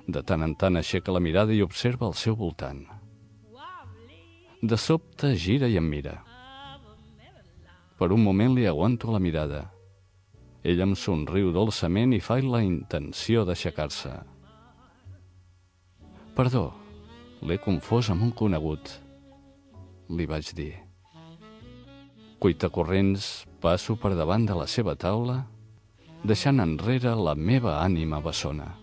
De 0.09 0.23
tant 0.25 0.40
en 0.47 0.55
tant 0.57 0.81
aixeca 0.81 1.12
la 1.12 1.21
mirada 1.21 1.53
i 1.53 1.61
observa 1.61 2.07
al 2.07 2.16
seu 2.16 2.37
voltant. 2.37 2.81
De 4.62 4.79
sobte 4.81 5.35
gira 5.37 5.69
i 5.69 5.77
em 5.77 5.85
mira. 5.85 6.16
Per 8.01 8.09
un 8.16 8.25
moment 8.25 8.57
li 8.57 8.64
aguanto 8.64 9.12
la 9.12 9.21
mirada. 9.21 9.66
Ell 10.64 10.81
em 10.81 10.97
somriu 10.97 11.53
dolçament 11.53 12.16
i 12.16 12.21
fa 12.25 12.38
la 12.40 12.62
intenció 12.64 13.45
d'aixecar-se. 13.45 14.14
Perdó, 16.37 16.71
l'he 17.45 17.61
confós 17.61 18.09
amb 18.09 18.25
un 18.25 18.33
conegut. 18.33 18.97
Li 20.09 20.25
vaig 20.25 20.55
dir. 20.57 20.73
Cuita 22.40 22.73
corrents, 22.73 23.45
passo 23.61 23.96
per 24.01 24.14
davant 24.16 24.49
de 24.49 24.57
la 24.57 24.66
seva 24.66 24.96
taula, 24.96 25.42
deixant 26.25 26.61
enrere 26.64 27.14
la 27.14 27.37
meva 27.37 27.79
ànima 27.85 28.20
bessona. 28.25 28.80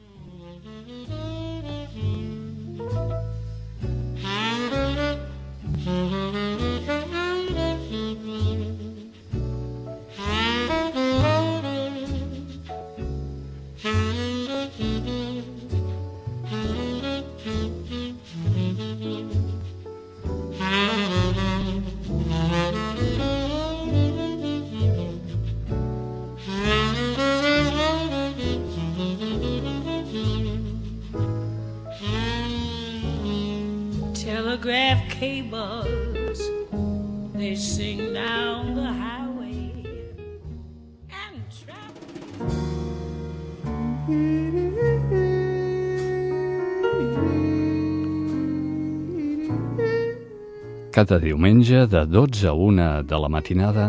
Cada 50.97 51.19
diumenge 51.21 51.83
de 51.85 51.99
12 52.09 52.47
a 52.49 52.53
1 52.57 52.85
de 53.05 53.17
la 53.21 53.27
matinada, 53.29 53.83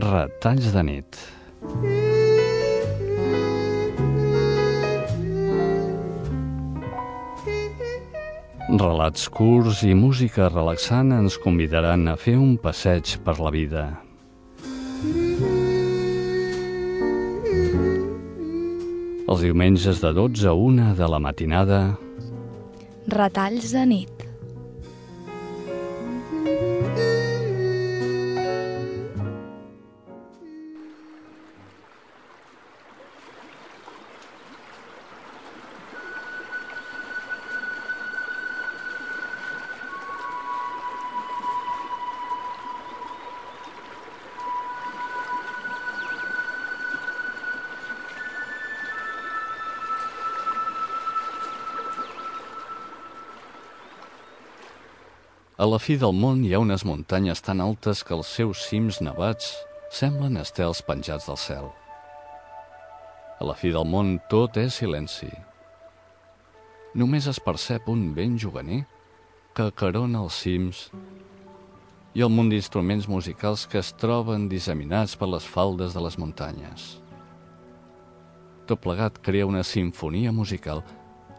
retalls 0.00 0.70
de 0.72 0.82
nit. 0.88 1.18
Relats 8.80 9.26
curts 9.28 9.82
i 9.84 9.92
música 9.92 10.48
relaxant 10.48 11.12
ens 11.18 11.36
convidaran 11.42 12.08
a 12.08 12.16
fer 12.16 12.38
un 12.40 12.56
passeig 12.56 13.12
per 13.26 13.36
la 13.36 13.52
vida. 13.52 13.84
Els 19.28 19.44
diumenges 19.44 20.00
de 20.00 20.16
12 20.22 20.48
a 20.48 20.56
1 20.56 20.94
de 20.96 21.12
la 21.12 21.20
matinada, 21.20 21.82
Retalls 23.12 23.72
de 23.74 23.82
nit. 23.84 24.11
A 55.62 55.66
la 55.68 55.78
fi 55.78 55.94
del 55.94 56.16
món 56.18 56.40
hi 56.42 56.48
ha 56.56 56.58
unes 56.58 56.82
muntanyes 56.82 57.38
tan 57.46 57.60
altes 57.62 58.00
que 58.02 58.16
els 58.16 58.26
seus 58.34 58.64
cims 58.66 58.96
nevats 59.06 59.52
semblen 59.94 60.40
estels 60.40 60.80
penjats 60.82 61.28
del 61.28 61.36
cel. 61.38 61.68
A 63.38 63.46
la 63.46 63.54
fi 63.60 63.70
del 63.70 63.86
món 63.86 64.16
tot 64.32 64.56
és 64.58 64.80
silenci. 64.80 65.28
Només 66.98 67.28
es 67.30 67.38
percep 67.44 67.86
un 67.92 68.08
vent 68.16 68.34
juganer 68.42 68.80
que 69.54 69.68
acarona 69.70 70.24
els 70.24 70.40
cims 70.42 70.80
i 72.18 72.24
el 72.26 72.32
munt 72.34 72.50
d'instruments 72.50 73.06
musicals 73.12 73.62
que 73.70 73.78
es 73.78 73.92
troben 74.02 74.48
disseminats 74.50 75.14
per 75.20 75.28
les 75.30 75.46
faldes 75.46 75.94
de 75.94 76.02
les 76.02 76.18
muntanyes. 76.18 76.88
Tot 78.66 78.82
plegat 78.82 79.22
crea 79.22 79.46
una 79.46 79.62
sinfonia 79.62 80.34
musical 80.34 80.82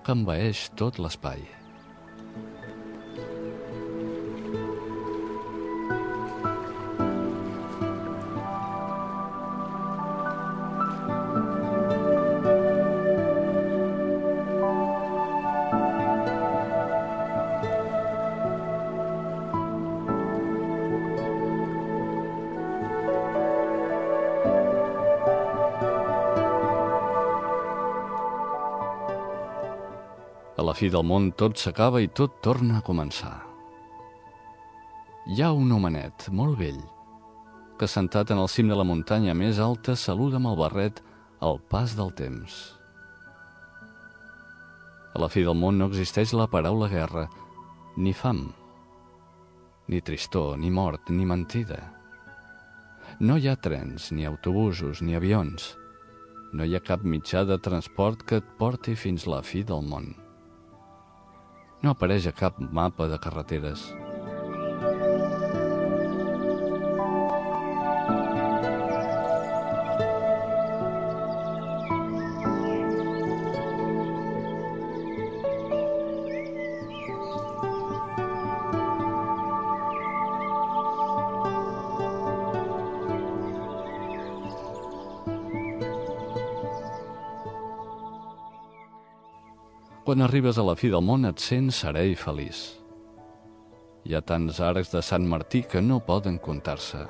que 0.05 0.15
envaeix 0.15 0.69
tot 0.79 1.03
l'espai. 1.03 1.43
Fi 30.83 30.89
del 30.91 31.05
món 31.07 31.29
tot 31.39 31.55
s'acaba 31.55 32.01
i 32.03 32.09
tot 32.11 32.41
torna 32.43 32.81
a 32.81 32.83
començar. 32.83 33.37
Hi 35.31 35.39
ha 35.39 35.53
un 35.55 35.69
homenet 35.71 36.25
molt 36.35 36.57
vell 36.59 36.81
que 37.79 37.87
sentat 37.87 38.33
en 38.33 38.41
el 38.41 38.49
cim 38.51 38.67
de 38.67 38.75
la 38.75 38.83
muntanya 38.83 39.31
més 39.31 39.61
alta 39.63 39.95
saluda 39.95 40.41
amb 40.41 40.49
el 40.49 40.57
barret 40.59 40.99
el 41.47 41.61
pas 41.71 41.93
del 41.95 42.11
temps. 42.17 42.57
A 45.15 45.21
la 45.23 45.29
fi 45.31 45.45
del 45.45 45.55
món 45.55 45.79
no 45.79 45.87
existeix 45.87 46.33
la 46.35 46.49
paraula 46.51 46.89
guerra, 46.91 47.29
ni 47.95 48.11
fam, 48.11 48.41
ni 49.87 50.01
tristor, 50.01 50.57
ni 50.59 50.73
mort, 50.73 51.13
ni 51.15 51.23
mentida. 51.23 51.79
No 53.23 53.37
hi 53.39 53.47
ha 53.47 53.55
trens, 53.55 54.09
ni 54.11 54.27
autobusos, 54.27 54.99
ni 54.99 55.15
avions. 55.15 55.77
No 56.51 56.67
hi 56.67 56.75
ha 56.75 56.83
cap 56.83 57.07
mitjà 57.07 57.45
de 57.47 57.55
transport 57.69 58.27
que 58.27 58.43
et 58.43 58.51
porti 58.59 58.97
fins 58.99 59.29
la 59.31 59.39
fi 59.47 59.63
del 59.63 59.87
món. 59.87 60.11
No 61.83 61.91
apareix 61.91 62.27
a 62.29 62.31
cap 62.31 62.59
mapa 62.79 63.09
de 63.11 63.17
carreteres. 63.19 63.81
Quan 90.03 90.19
arribes 90.19 90.57
a 90.59 90.63
la 90.67 90.75
fi 90.75 90.89
del 90.91 91.03
món 91.07 91.23
et 91.23 91.39
sents 91.39 91.77
serè 91.79 92.01
i 92.11 92.15
feliç. 92.19 92.61
Hi 94.03 94.17
ha 94.17 94.19
tants 94.19 94.57
arcs 94.59 94.89
de 94.91 94.99
Sant 94.99 95.23
Martí 95.31 95.61
que 95.63 95.79
no 95.79 96.01
poden 96.03 96.41
comptar-se. 96.43 97.05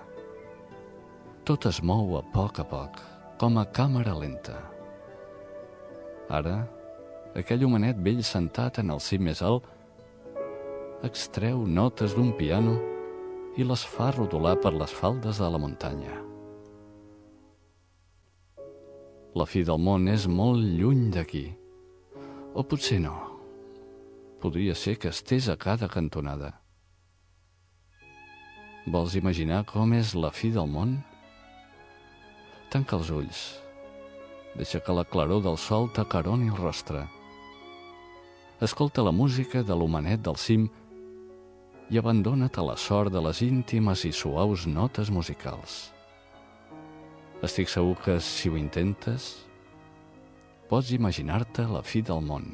Tot 1.42 1.66
es 1.66 1.80
mou 1.82 2.14
a 2.20 2.22
poc 2.36 2.62
a 2.62 2.66
poc, 2.70 3.00
com 3.42 3.58
a 3.58 3.64
càmera 3.66 4.14
lenta. 4.14 4.60
Ara, 6.30 6.60
aquell 7.34 7.66
homenet 7.66 7.98
vell 8.06 8.22
sentat 8.22 8.78
en 8.84 8.94
el 8.94 9.02
cim 9.02 9.26
més 9.26 9.42
alt 9.42 9.66
extreu 11.04 11.66
notes 11.66 12.14
d'un 12.14 12.30
piano 12.38 12.78
i 13.58 13.66
les 13.66 13.88
fa 13.96 14.12
rodolar 14.14 14.54
per 14.62 14.72
les 14.78 14.94
faldes 15.02 15.42
de 15.42 15.50
la 15.50 15.60
muntanya. 15.60 16.14
La 19.34 19.50
fi 19.50 19.66
del 19.66 19.82
món 19.82 20.06
és 20.08 20.30
molt 20.30 20.62
lluny 20.62 21.10
d'aquí. 21.18 21.48
O 22.54 22.62
potser 22.62 23.00
no. 23.02 23.16
Podria 24.38 24.76
ser 24.78 25.00
que 25.02 25.10
estés 25.10 25.48
a 25.50 25.56
cada 25.58 25.88
cantonada. 25.90 26.52
Vols 28.86 29.16
imaginar 29.18 29.64
com 29.66 29.96
és 29.98 30.12
la 30.14 30.30
fi 30.30 30.52
del 30.54 30.70
món? 30.70 31.00
Tanca 32.70 33.00
els 33.00 33.10
ulls. 33.10 33.40
Deixa 34.54 34.84
que 34.86 34.94
la 34.94 35.06
claror 35.08 35.42
del 35.42 35.58
sol 35.58 35.90
t'acaroni 35.96 36.52
el 36.52 36.60
rostre. 36.60 37.08
Escolta 38.62 39.02
la 39.02 39.16
música 39.16 39.64
de 39.66 39.74
l'humanet 39.74 40.22
del 40.22 40.38
cim 40.38 40.68
i 41.90 41.98
abandona't 41.98 42.60
a 42.62 42.68
la 42.68 42.78
sort 42.78 43.10
de 43.16 43.24
les 43.30 43.42
íntimes 43.42 44.06
i 44.06 44.14
suaus 44.14 44.68
notes 44.70 45.10
musicals. 45.10 45.90
Estic 47.42 47.74
segur 47.74 47.98
que, 48.06 48.20
si 48.22 48.54
ho 48.54 48.62
intentes, 48.62 49.48
pots 50.70 50.92
imaginar-te 50.96 51.66
la 51.70 51.82
fi 51.84 52.02
del 52.06 52.24
món. 52.26 52.48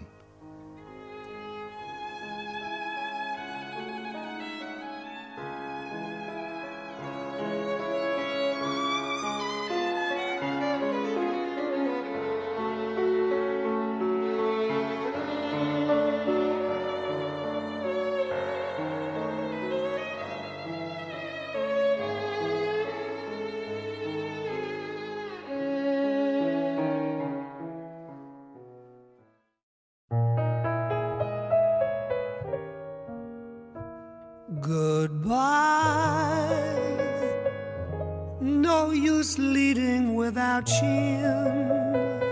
Chins. 40.61 42.23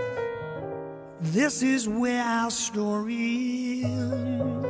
This 1.20 1.62
is 1.62 1.88
where 1.88 2.22
our 2.22 2.50
story 2.50 3.82
ends. 3.84 4.66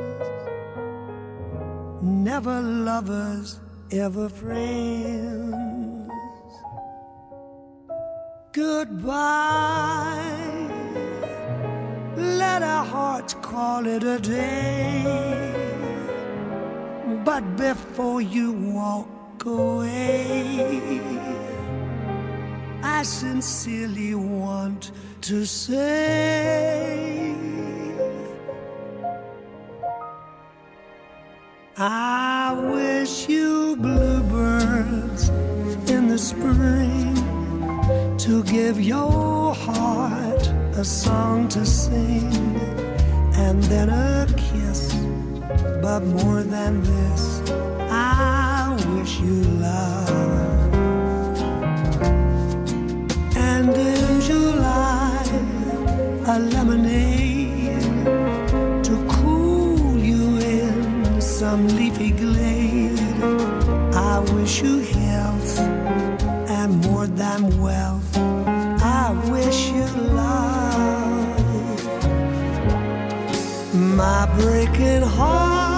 Never 2.02 2.60
lovers, 2.60 3.60
ever 3.90 4.28
friends. 4.28 6.10
Goodbye. 8.52 9.78
Let 12.16 12.62
our 12.62 12.84
hearts 12.84 13.34
call 13.34 13.86
it 13.86 14.02
a 14.02 14.18
day. 14.18 15.04
But 17.24 17.56
before 17.56 18.20
you 18.20 18.52
walk 18.52 19.44
away, 19.44 21.17
I 22.98 23.04
sincerely 23.04 24.16
want 24.16 24.90
to 25.20 25.46
say 25.46 27.32
I 31.76 32.58
wish 32.72 33.28
you 33.28 33.76
bluebirds 33.76 35.28
in 35.88 36.08
the 36.08 36.18
spring 36.18 37.14
to 38.18 38.42
give 38.42 38.80
your 38.80 39.54
heart 39.54 40.48
a 40.74 40.84
song 40.84 41.46
to 41.50 41.64
sing 41.64 42.32
and 43.36 43.62
then 43.70 43.90
a 43.90 44.26
kiss. 44.36 44.92
But 45.80 46.00
more 46.00 46.42
than 46.42 46.82
this, 46.82 47.48
I 47.92 48.76
wish 48.90 49.20
you 49.20 49.40
love. 49.62 50.07
A 56.38 56.40
lemonade 56.40 57.82
to 58.84 58.94
cool 59.08 59.98
you 59.98 60.38
in 60.38 61.20
some 61.20 61.66
leafy 61.76 62.12
glade. 62.12 63.00
I 64.12 64.20
wish 64.34 64.62
you 64.62 64.78
health 64.78 65.58
and 66.58 66.70
more 66.86 67.08
than 67.08 67.40
wealth. 67.60 68.16
I 69.00 69.04
wish 69.32 69.70
you 69.70 69.86
love. 70.22 71.80
My 73.74 74.22
breaking 74.38 75.02
heart, 75.02 75.77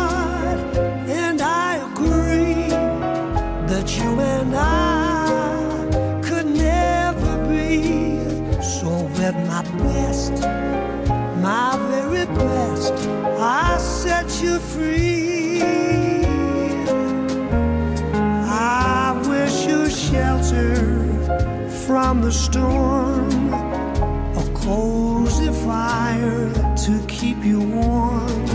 from 21.90 22.22
the 22.22 22.30
storm, 22.30 23.52
a 23.52 24.50
cozy 24.54 25.48
fire 25.64 26.52
to 26.76 27.04
keep 27.08 27.44
you 27.44 27.60
warm. 27.60 28.46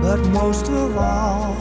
But 0.00 0.20
most 0.28 0.68
of 0.68 0.96
all, 0.96 1.54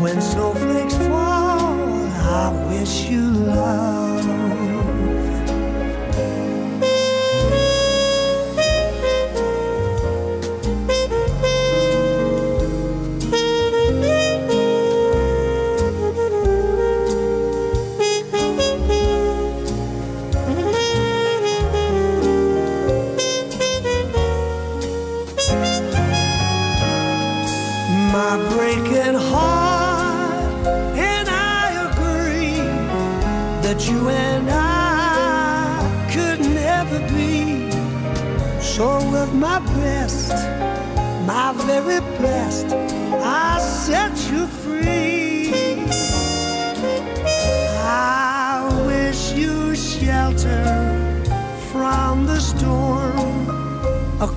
when 0.00 0.20
snowflakes 0.20 0.96
fall, 0.96 2.08
I 2.40 2.66
wish 2.70 3.08
you 3.10 3.30
love. 3.30 4.03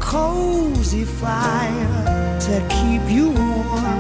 Cozy 0.08 1.04
fire 1.04 2.40
to 2.40 2.56
keep 2.70 3.04
you 3.12 3.30
warm. 3.32 4.00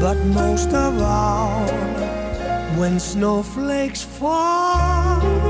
But 0.00 0.16
most 0.40 0.68
of 0.68 1.02
all, 1.02 1.66
when 2.78 3.00
snowflakes 3.00 4.02
fall, 4.02 5.49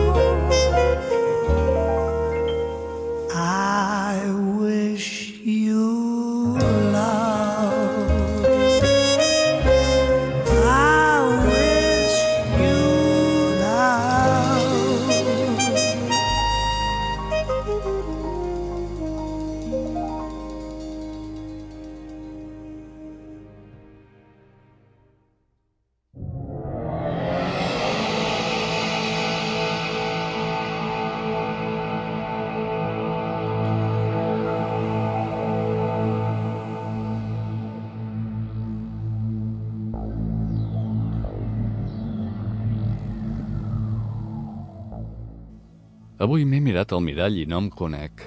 Avui 46.20 46.42
m'he 46.44 46.58
mirat 46.60 46.90
al 46.92 47.00
mirall 47.00 47.38
i 47.40 47.46
no 47.48 47.62
em 47.62 47.70
conec. 47.72 48.20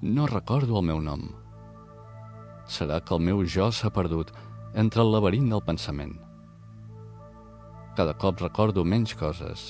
No 0.00 0.24
recordo 0.30 0.78
el 0.78 0.86
meu 0.88 1.00
nom. 1.04 1.26
Serà 2.64 3.02
que 3.04 3.12
el 3.12 3.20
meu 3.26 3.42
jo 3.44 3.66
s'ha 3.68 3.90
perdut 3.92 4.30
entre 4.82 5.04
el 5.04 5.12
laberint 5.12 5.50
del 5.52 5.60
pensament. 5.66 6.14
Cada 7.98 8.14
cop 8.22 8.40
recordo 8.40 8.80
menys 8.80 9.12
coses. 9.12 9.66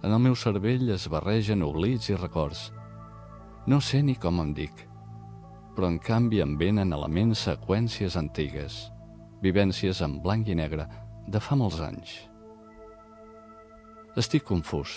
En 0.00 0.14
el 0.16 0.22
meu 0.24 0.38
cervell 0.44 0.88
es 0.96 1.04
barregen 1.12 1.66
oblits 1.66 2.08
i 2.08 2.16
records. 2.16 2.70
No 3.68 3.82
sé 3.84 4.00
ni 4.00 4.16
com 4.16 4.40
em 4.40 4.56
dic, 4.56 4.86
però 5.76 5.92
en 5.92 6.00
canvi 6.00 6.40
em 6.40 6.56
venen 6.56 6.96
a 6.96 7.02
la 7.04 7.12
ment 7.12 7.36
seqüències 7.36 8.16
antigues, 8.16 8.80
vivències 9.44 10.00
en 10.00 10.16
blanc 10.24 10.48
i 10.48 10.56
negre 10.56 10.88
de 11.28 11.36
fa 11.50 11.52
molts 11.52 11.84
anys. 11.84 12.16
Estic 14.16 14.48
confús, 14.48 14.96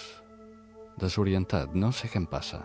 desorientat, 0.99 1.75
no 1.75 1.91
sé 1.91 2.09
què 2.11 2.19
em 2.19 2.27
passa. 2.27 2.61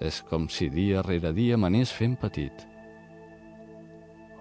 És 0.00 0.22
com 0.26 0.48
si 0.48 0.70
dia 0.72 1.02
rere 1.04 1.32
dia 1.36 1.58
m'anés 1.60 1.92
fent 1.92 2.16
petit. 2.18 2.66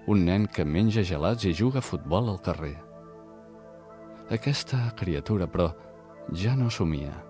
Un 0.09 0.23
nen 0.25 0.47
que 0.47 0.65
menja 0.65 1.03
gelats 1.03 1.45
i 1.45 1.53
juga 1.53 1.83
a 1.83 1.85
futbol 1.85 2.31
al 2.31 2.39
carrer. 2.41 2.77
Aquesta 4.31 4.87
criatura, 4.97 5.47
però, 5.47 5.69
ja 6.33 6.55
no 6.55 6.69
somia. 6.69 7.28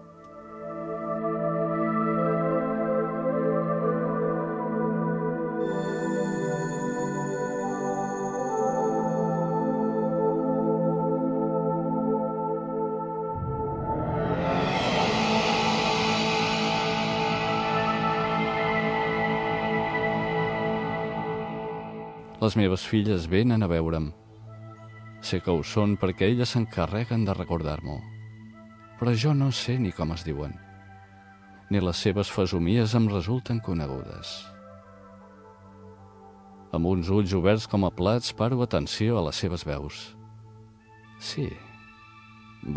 Les 22.49 22.55
meves 22.57 22.81
filles 22.81 23.27
venen 23.29 23.61
a 23.61 23.67
veure'm. 23.69 24.07
Sé 25.21 25.37
que 25.45 25.53
ho 25.53 25.59
són 25.71 25.91
perquè 26.01 26.25
elles 26.31 26.49
s'encarreguen 26.55 27.21
de 27.27 27.33
recordar-m'ho. 27.37 27.97
Però 28.97 29.11
jo 29.23 29.35
no 29.37 29.51
sé 29.53 29.75
ni 29.77 29.91
com 29.93 30.15
es 30.15 30.23
diuen. 30.25 30.55
Ni 31.69 31.77
les 31.83 31.99
seves 32.01 32.31
fesomies 32.33 32.95
em 32.97 33.05
resulten 33.11 33.59
conegudes. 33.67 34.31
Amb 36.73 36.89
uns 36.89 37.11
ulls 37.13 37.35
oberts 37.37 37.67
com 37.69 37.85
a 37.85 37.91
plats 37.93 38.33
paro 38.39 38.63
atenció 38.65 39.19
a 39.19 39.25
les 39.27 39.43
seves 39.43 39.65
veus. 39.69 39.99
Sí, 41.21 41.45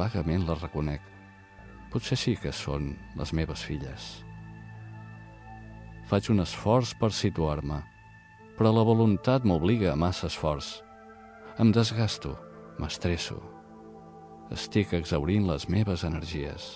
vagament 0.03 0.45
les 0.51 0.61
reconec. 0.66 1.01
Potser 1.95 2.20
sí 2.20 2.37
que 2.37 2.53
són 2.53 2.93
les 3.16 3.33
meves 3.33 3.64
filles. 3.70 4.11
Faig 6.12 6.29
un 6.29 6.45
esforç 6.45 6.93
per 7.01 7.09
situar-me 7.23 7.81
però 8.63 8.71
la 8.71 8.85
voluntat 8.87 9.43
m'obliga 9.43 9.89
a 9.91 9.99
massa 9.99 10.29
esforç. 10.29 10.67
Em 11.59 11.73
desgasto, 11.75 12.37
m'estresso. 12.79 13.41
Estic 14.55 14.93
exaurint 14.95 15.49
les 15.49 15.65
meves 15.67 16.05
energies. 16.07 16.69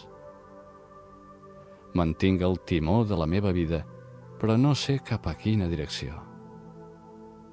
Mantinc 1.94 2.42
el 2.42 2.58
timó 2.66 3.04
de 3.06 3.14
la 3.14 3.30
meva 3.30 3.54
vida, 3.54 3.84
però 4.42 4.58
no 4.58 4.74
sé 4.74 4.98
cap 4.98 5.30
a 5.30 5.36
quina 5.38 5.70
direcció. 5.70 6.18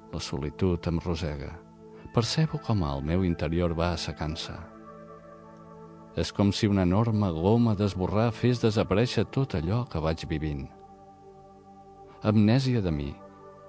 La 0.10 0.18
solitud 0.32 0.82
em 0.90 0.98
rosega. 1.06 1.54
Percebo 2.18 2.58
com 2.58 2.82
el 2.90 3.06
meu 3.06 3.30
interior 3.30 3.78
va 3.78 3.94
assecant-se. 3.94 4.58
És 6.18 6.34
com 6.34 6.50
si 6.50 6.66
una 6.66 6.90
enorme 6.90 7.30
goma 7.38 7.78
d'esborrar 7.78 8.32
fes 8.34 8.66
desaparèixer 8.66 9.30
tot 9.30 9.54
allò 9.54 9.86
que 9.86 10.02
vaig 10.02 10.26
vivint. 10.26 10.72
Amnèsia 12.26 12.82
de 12.82 12.90
mi, 12.90 13.12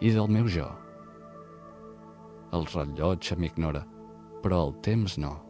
i 0.01 0.11
del 0.15 0.31
meu 0.31 0.49
jo. 0.51 0.67
El 2.55 2.67
rellotge 2.73 3.37
m'ignora, 3.39 3.85
però 4.43 4.65
el 4.69 4.75
temps 4.87 5.19
no. 5.19 5.44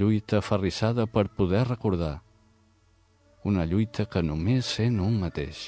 Lluita 0.00 0.38
aferrissada 0.38 1.04
per 1.06 1.28
poder 1.28 1.66
recordar. 1.68 2.22
Una 3.44 3.66
lluita 3.68 4.06
que 4.08 4.22
només 4.24 4.68
sent 4.78 4.96
un 5.04 5.18
mateix. 5.20 5.58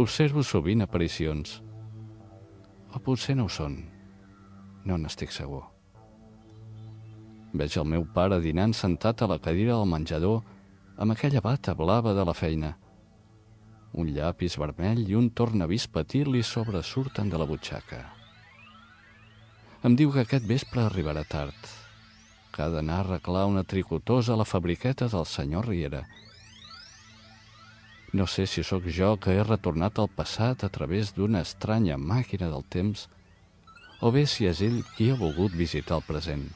Observo 0.00 0.40
sovint 0.40 0.80
aparicions. 0.80 1.58
O 2.96 3.00
potser 3.04 3.36
no 3.36 3.44
ho 3.44 3.52
són. 3.52 3.74
No 4.88 4.96
n'estic 4.96 5.34
segur. 5.36 5.66
Veig 7.52 7.76
el 7.76 7.88
meu 7.92 8.06
pare 8.14 8.38
dinant 8.40 8.72
sentat 8.78 9.20
a 9.20 9.28
la 9.28 9.40
cadira 9.44 9.76
del 9.76 9.92
menjador 9.92 10.40
amb 10.96 11.12
aquella 11.12 11.44
bata 11.44 11.74
blava 11.76 12.16
de 12.16 12.24
la 12.24 12.36
feina. 12.40 12.72
Un 14.00 14.14
llapis 14.16 14.56
vermell 14.62 15.04
i 15.04 15.18
un 15.18 15.28
tornavís 15.36 15.88
petit 15.92 16.30
li 16.30 16.40
sobresurten 16.46 17.28
de 17.28 17.42
la 17.42 17.48
butxaca. 17.52 18.00
Em 19.84 19.96
diu 19.96 20.12
que 20.14 20.24
aquest 20.24 20.48
vespre 20.48 20.86
arribarà 20.86 21.26
tard, 21.28 21.56
que 22.52 22.62
ha 22.62 22.70
d'anar 22.72 23.00
a 23.00 23.04
arreglar 23.06 23.46
una 23.50 23.64
tricotosa 23.64 24.34
a 24.34 24.40
la 24.40 24.48
fabriqueta 24.48 25.08
del 25.08 25.26
senyor 25.26 25.68
Riera. 25.68 26.04
No 28.12 28.26
sé 28.26 28.46
si 28.50 28.64
sóc 28.66 28.88
jo 28.90 29.16
que 29.22 29.36
he 29.36 29.42
retornat 29.46 29.98
al 29.98 30.10
passat 30.10 30.64
a 30.66 30.70
través 30.76 31.14
d'una 31.14 31.44
estranya 31.46 31.96
màquina 31.96 32.50
del 32.50 32.66
temps 32.66 33.06
o 34.00 34.10
bé 34.10 34.26
si 34.26 34.48
és 34.50 34.64
ell 34.66 34.80
qui 34.96 35.10
ha 35.10 35.20
volgut 35.20 35.54
visitar 35.54 36.00
el 36.00 36.08
present. 36.08 36.48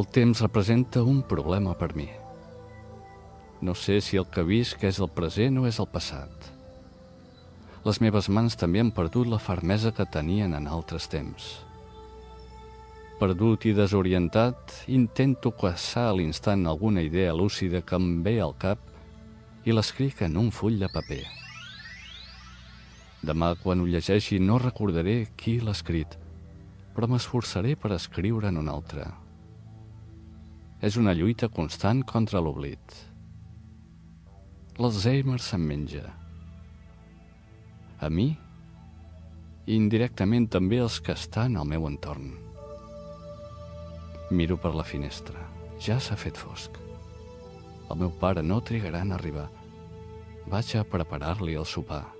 El 0.00 0.06
temps 0.08 0.40
representa 0.40 1.02
un 1.04 1.18
problema 1.28 1.74
per 1.76 1.90
mi. 1.92 2.06
No 3.60 3.74
sé 3.76 3.98
si 4.00 4.16
el 4.16 4.24
que 4.32 4.44
visc 4.48 4.86
és 4.88 4.96
el 5.04 5.10
present 5.12 5.58
o 5.60 5.66
és 5.68 5.76
el 5.82 5.88
passat. 5.92 6.46
Les 7.84 8.00
meves 8.00 8.30
mans 8.32 8.56
també 8.56 8.80
han 8.80 8.94
perdut 8.96 9.28
la 9.28 9.42
fermesa 9.42 9.92
que 9.92 10.08
tenien 10.14 10.56
en 10.56 10.70
altres 10.72 11.10
temps. 11.12 11.50
Perdut 13.20 13.68
i 13.68 13.74
desorientat, 13.76 14.72
intento 14.88 15.52
caçar 15.52 16.06
a 16.08 16.16
l'instant 16.16 16.64
alguna 16.64 17.04
idea 17.04 17.36
lúcida 17.36 17.84
que 17.84 18.00
em 18.00 18.22
ve 18.24 18.38
al 18.40 18.56
cap 18.56 18.80
i 19.68 19.76
l'escric 19.76 20.22
en 20.24 20.40
un 20.40 20.48
full 20.48 20.80
de 20.80 20.88
paper. 20.88 21.24
Demà, 23.20 23.52
quan 23.60 23.82
ho 23.82 23.90
llegeixi, 23.90 24.40
no 24.40 24.62
recordaré 24.62 25.26
qui 25.36 25.58
l'ha 25.60 25.76
escrit, 25.76 26.16
però 26.96 27.10
m'esforçaré 27.10 27.76
per 27.76 27.92
escriure 27.98 28.48
en 28.48 28.64
un 28.64 28.72
altre. 28.72 29.10
És 30.80 30.96
una 30.96 31.12
lluita 31.12 31.50
constant 31.52 32.00
contra 32.08 32.40
l'oblit. 32.40 32.94
L'Alzheimer 34.80 35.36
se'n 35.44 35.60
menja. 35.60 36.06
A 38.00 38.08
mi 38.08 38.30
i 39.68 39.76
indirectament 39.76 40.46
també 40.48 40.78
els 40.80 40.96
que 41.04 41.12
estan 41.12 41.58
al 41.60 41.68
meu 41.68 41.84
entorn. 41.88 42.30
Miro 44.30 44.56
per 44.56 44.72
la 44.72 44.86
finestra. 44.86 45.42
Ja 45.84 45.98
s'ha 46.00 46.16
fet 46.16 46.40
fosc. 46.40 46.78
El 47.90 48.00
meu 48.00 48.14
pare 48.22 48.40
no 48.46 48.62
trigarà 48.64 49.04
en 49.04 49.12
arribar. 49.12 49.50
Vaig 50.48 50.72
a 50.80 50.86
preparar-li 50.86 51.60
el 51.60 51.68
sopar. 51.68 52.19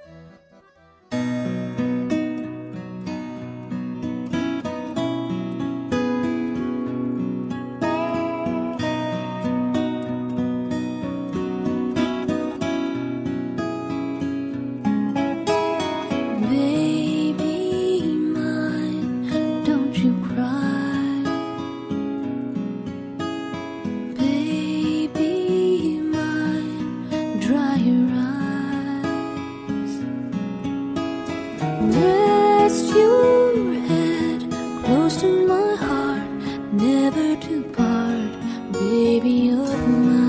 to 35.17 35.45
my 35.47 35.75
heart, 35.75 36.29
never 36.71 37.35
to 37.35 37.63
part, 37.73 38.31
baby 38.71 39.49
of 39.49 39.87
mine. 39.89 40.20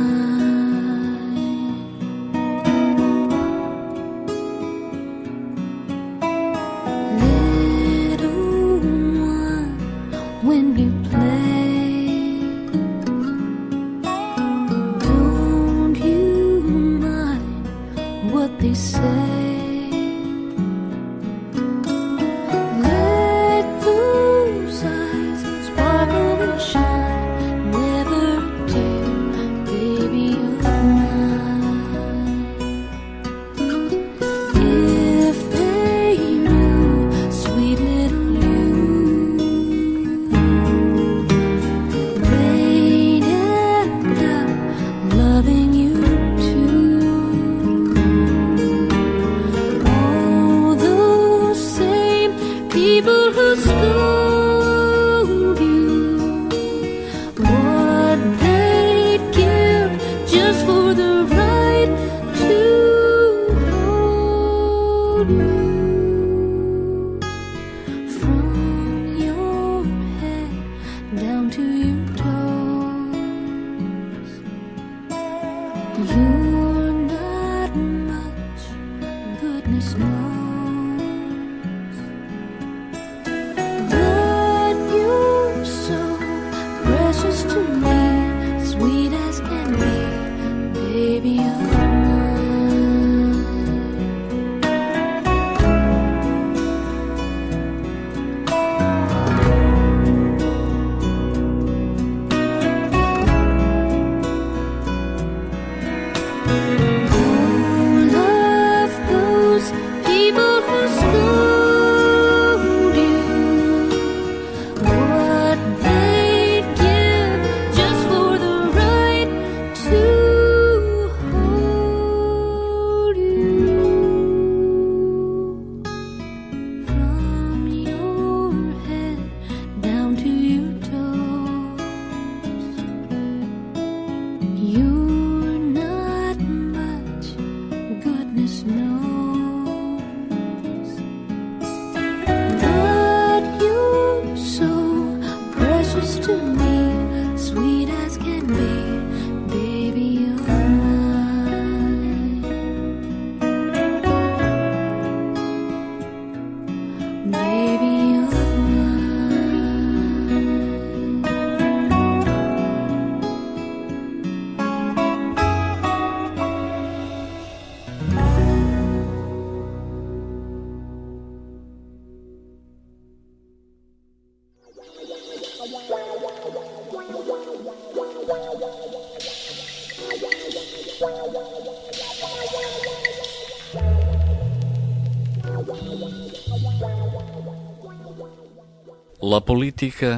Política 189.52 190.10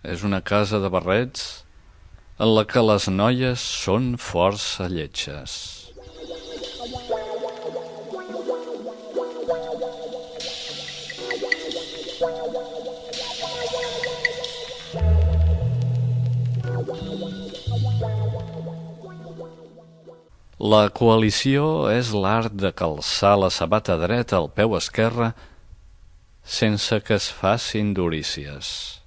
és 0.00 0.22
una 0.24 0.38
casa 0.40 0.78
de 0.80 0.88
barrets 0.88 1.42
en 2.40 2.48
la 2.56 2.62
que 2.64 2.80
les 2.80 3.08
noies 3.12 3.60
són 3.60 4.14
força 4.16 4.86
lletges. 4.88 5.56
La 20.72 20.86
coalició 20.96 21.68
és 21.92 22.16
l'art 22.16 22.56
de 22.64 22.72
calçar 22.72 23.36
la 23.36 23.52
sabata 23.52 24.00
dreta 24.00 24.40
al 24.40 24.48
peu 24.56 24.78
esquerre 24.80 25.34
sense 26.44 27.00
que 27.00 27.14
es 27.14 27.30
facin 27.30 27.94
durícies. 27.94 29.02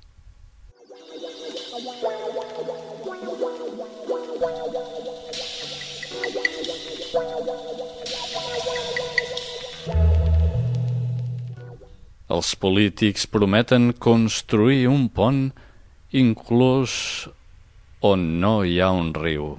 Els 12.35 12.55
polítics 12.59 13.27
prometen 13.31 13.93
construir 13.93 14.87
un 14.91 15.05
pont 15.13 15.45
inclús 16.11 16.95
on 18.01 18.25
no 18.41 18.57
hi 18.65 18.79
ha 18.81 18.89
un 18.91 19.13
riu. 19.15 19.53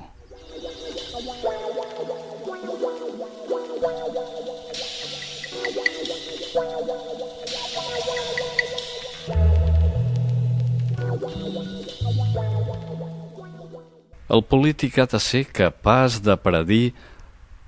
El 14.26 14.42
polític 14.42 14.96
ha 14.98 15.06
de 15.06 15.20
ser 15.22 15.44
capaç 15.54 16.18
de 16.18 16.34
predir 16.42 16.90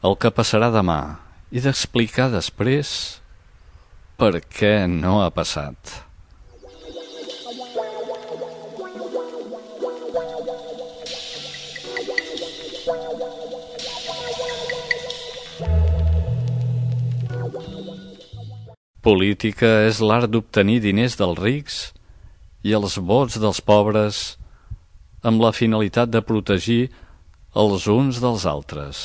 el 0.02 0.16
que 0.18 0.30
passarà 0.34 0.72
demà 0.74 0.98
i 1.54 1.62
d'explicar 1.62 2.26
després 2.32 2.90
per 4.18 4.40
què 4.42 4.72
no 4.90 5.20
ha 5.22 5.30
passat. 5.30 5.94
Política 19.06 19.70
és 19.86 20.02
l'art 20.02 20.26
d'obtenir 20.34 20.80
diners 20.82 21.14
dels 21.22 21.38
rics 21.38 21.78
i 22.66 22.74
els 22.74 22.98
vots 22.98 23.38
dels 23.38 23.62
pobres 23.62 24.34
amb 25.22 25.42
la 25.42 25.52
finalitat 25.52 26.10
de 26.12 26.22
protegir 26.22 26.88
els 27.58 27.88
uns 27.90 28.20
dels 28.22 28.46
altres. 28.46 29.00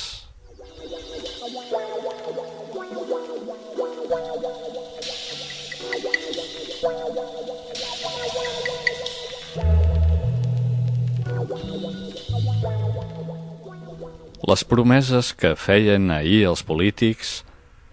Les 14.44 14.62
promeses 14.68 15.32
que 15.32 15.54
feien 15.56 16.10
ahir 16.12 16.44
els 16.50 16.62
polítics 16.68 17.40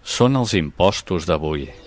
són 0.04 0.36
els 0.36 0.52
impostos 0.54 1.24
d'avui. 1.26 1.81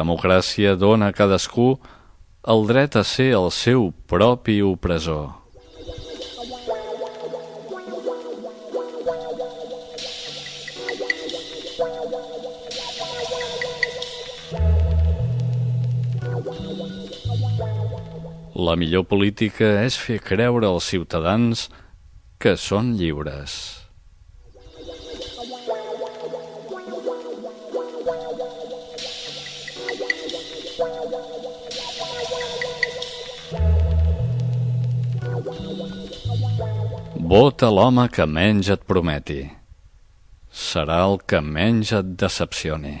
Democràcia 0.00 0.76
dona 0.80 1.10
a 1.10 1.16
cadascú 1.16 1.74
el 2.48 2.64
dret 2.70 2.96
a 2.96 3.04
ser 3.04 3.30
el 3.36 3.50
seu 3.52 3.90
propi 4.08 4.60
opressor. 4.64 5.40
La 18.60 18.76
millor 18.76 19.06
política 19.08 19.68
és 19.86 19.96
fer 19.96 20.18
creure 20.20 20.68
als 20.68 20.90
ciutadans 20.92 21.68
que 22.40 22.56
són 22.60 22.92
lliures. 22.98 23.79
Vota 37.30 37.68
l'home 37.70 38.08
que 38.10 38.24
menys 38.26 38.68
et 38.74 38.80
prometi. 38.90 39.44
Serà 40.50 40.96
el 41.06 41.20
que 41.30 41.38
menys 41.38 41.92
et 41.94 42.08
decepcioni. 42.18 42.96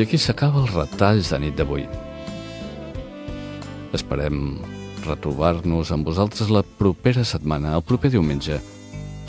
Aquí 0.00 0.16
s'acaba 0.16 0.62
els 0.62 0.72
retalls 0.72 1.28
de 1.28 1.38
nit 1.42 1.56
d'avui. 1.58 1.82
Esperem 3.92 4.56
retrobar-nos 5.04 5.92
amb 5.92 6.08
vosaltres 6.08 6.48
la 6.48 6.64
propera 6.64 7.24
setmana, 7.26 7.74
el 7.76 7.84
proper 7.84 8.12
diumenge, 8.16 8.56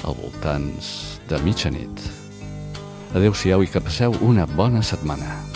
al 0.08 0.18
voltants 0.18 1.20
de 1.30 1.44
mitjanit. 1.44 2.10
Adéu-siau 3.12 3.66
i 3.66 3.72
que 3.72 3.84
passeu 3.84 4.16
una 4.24 4.48
bona 4.48 4.84
setmana. 4.86 5.51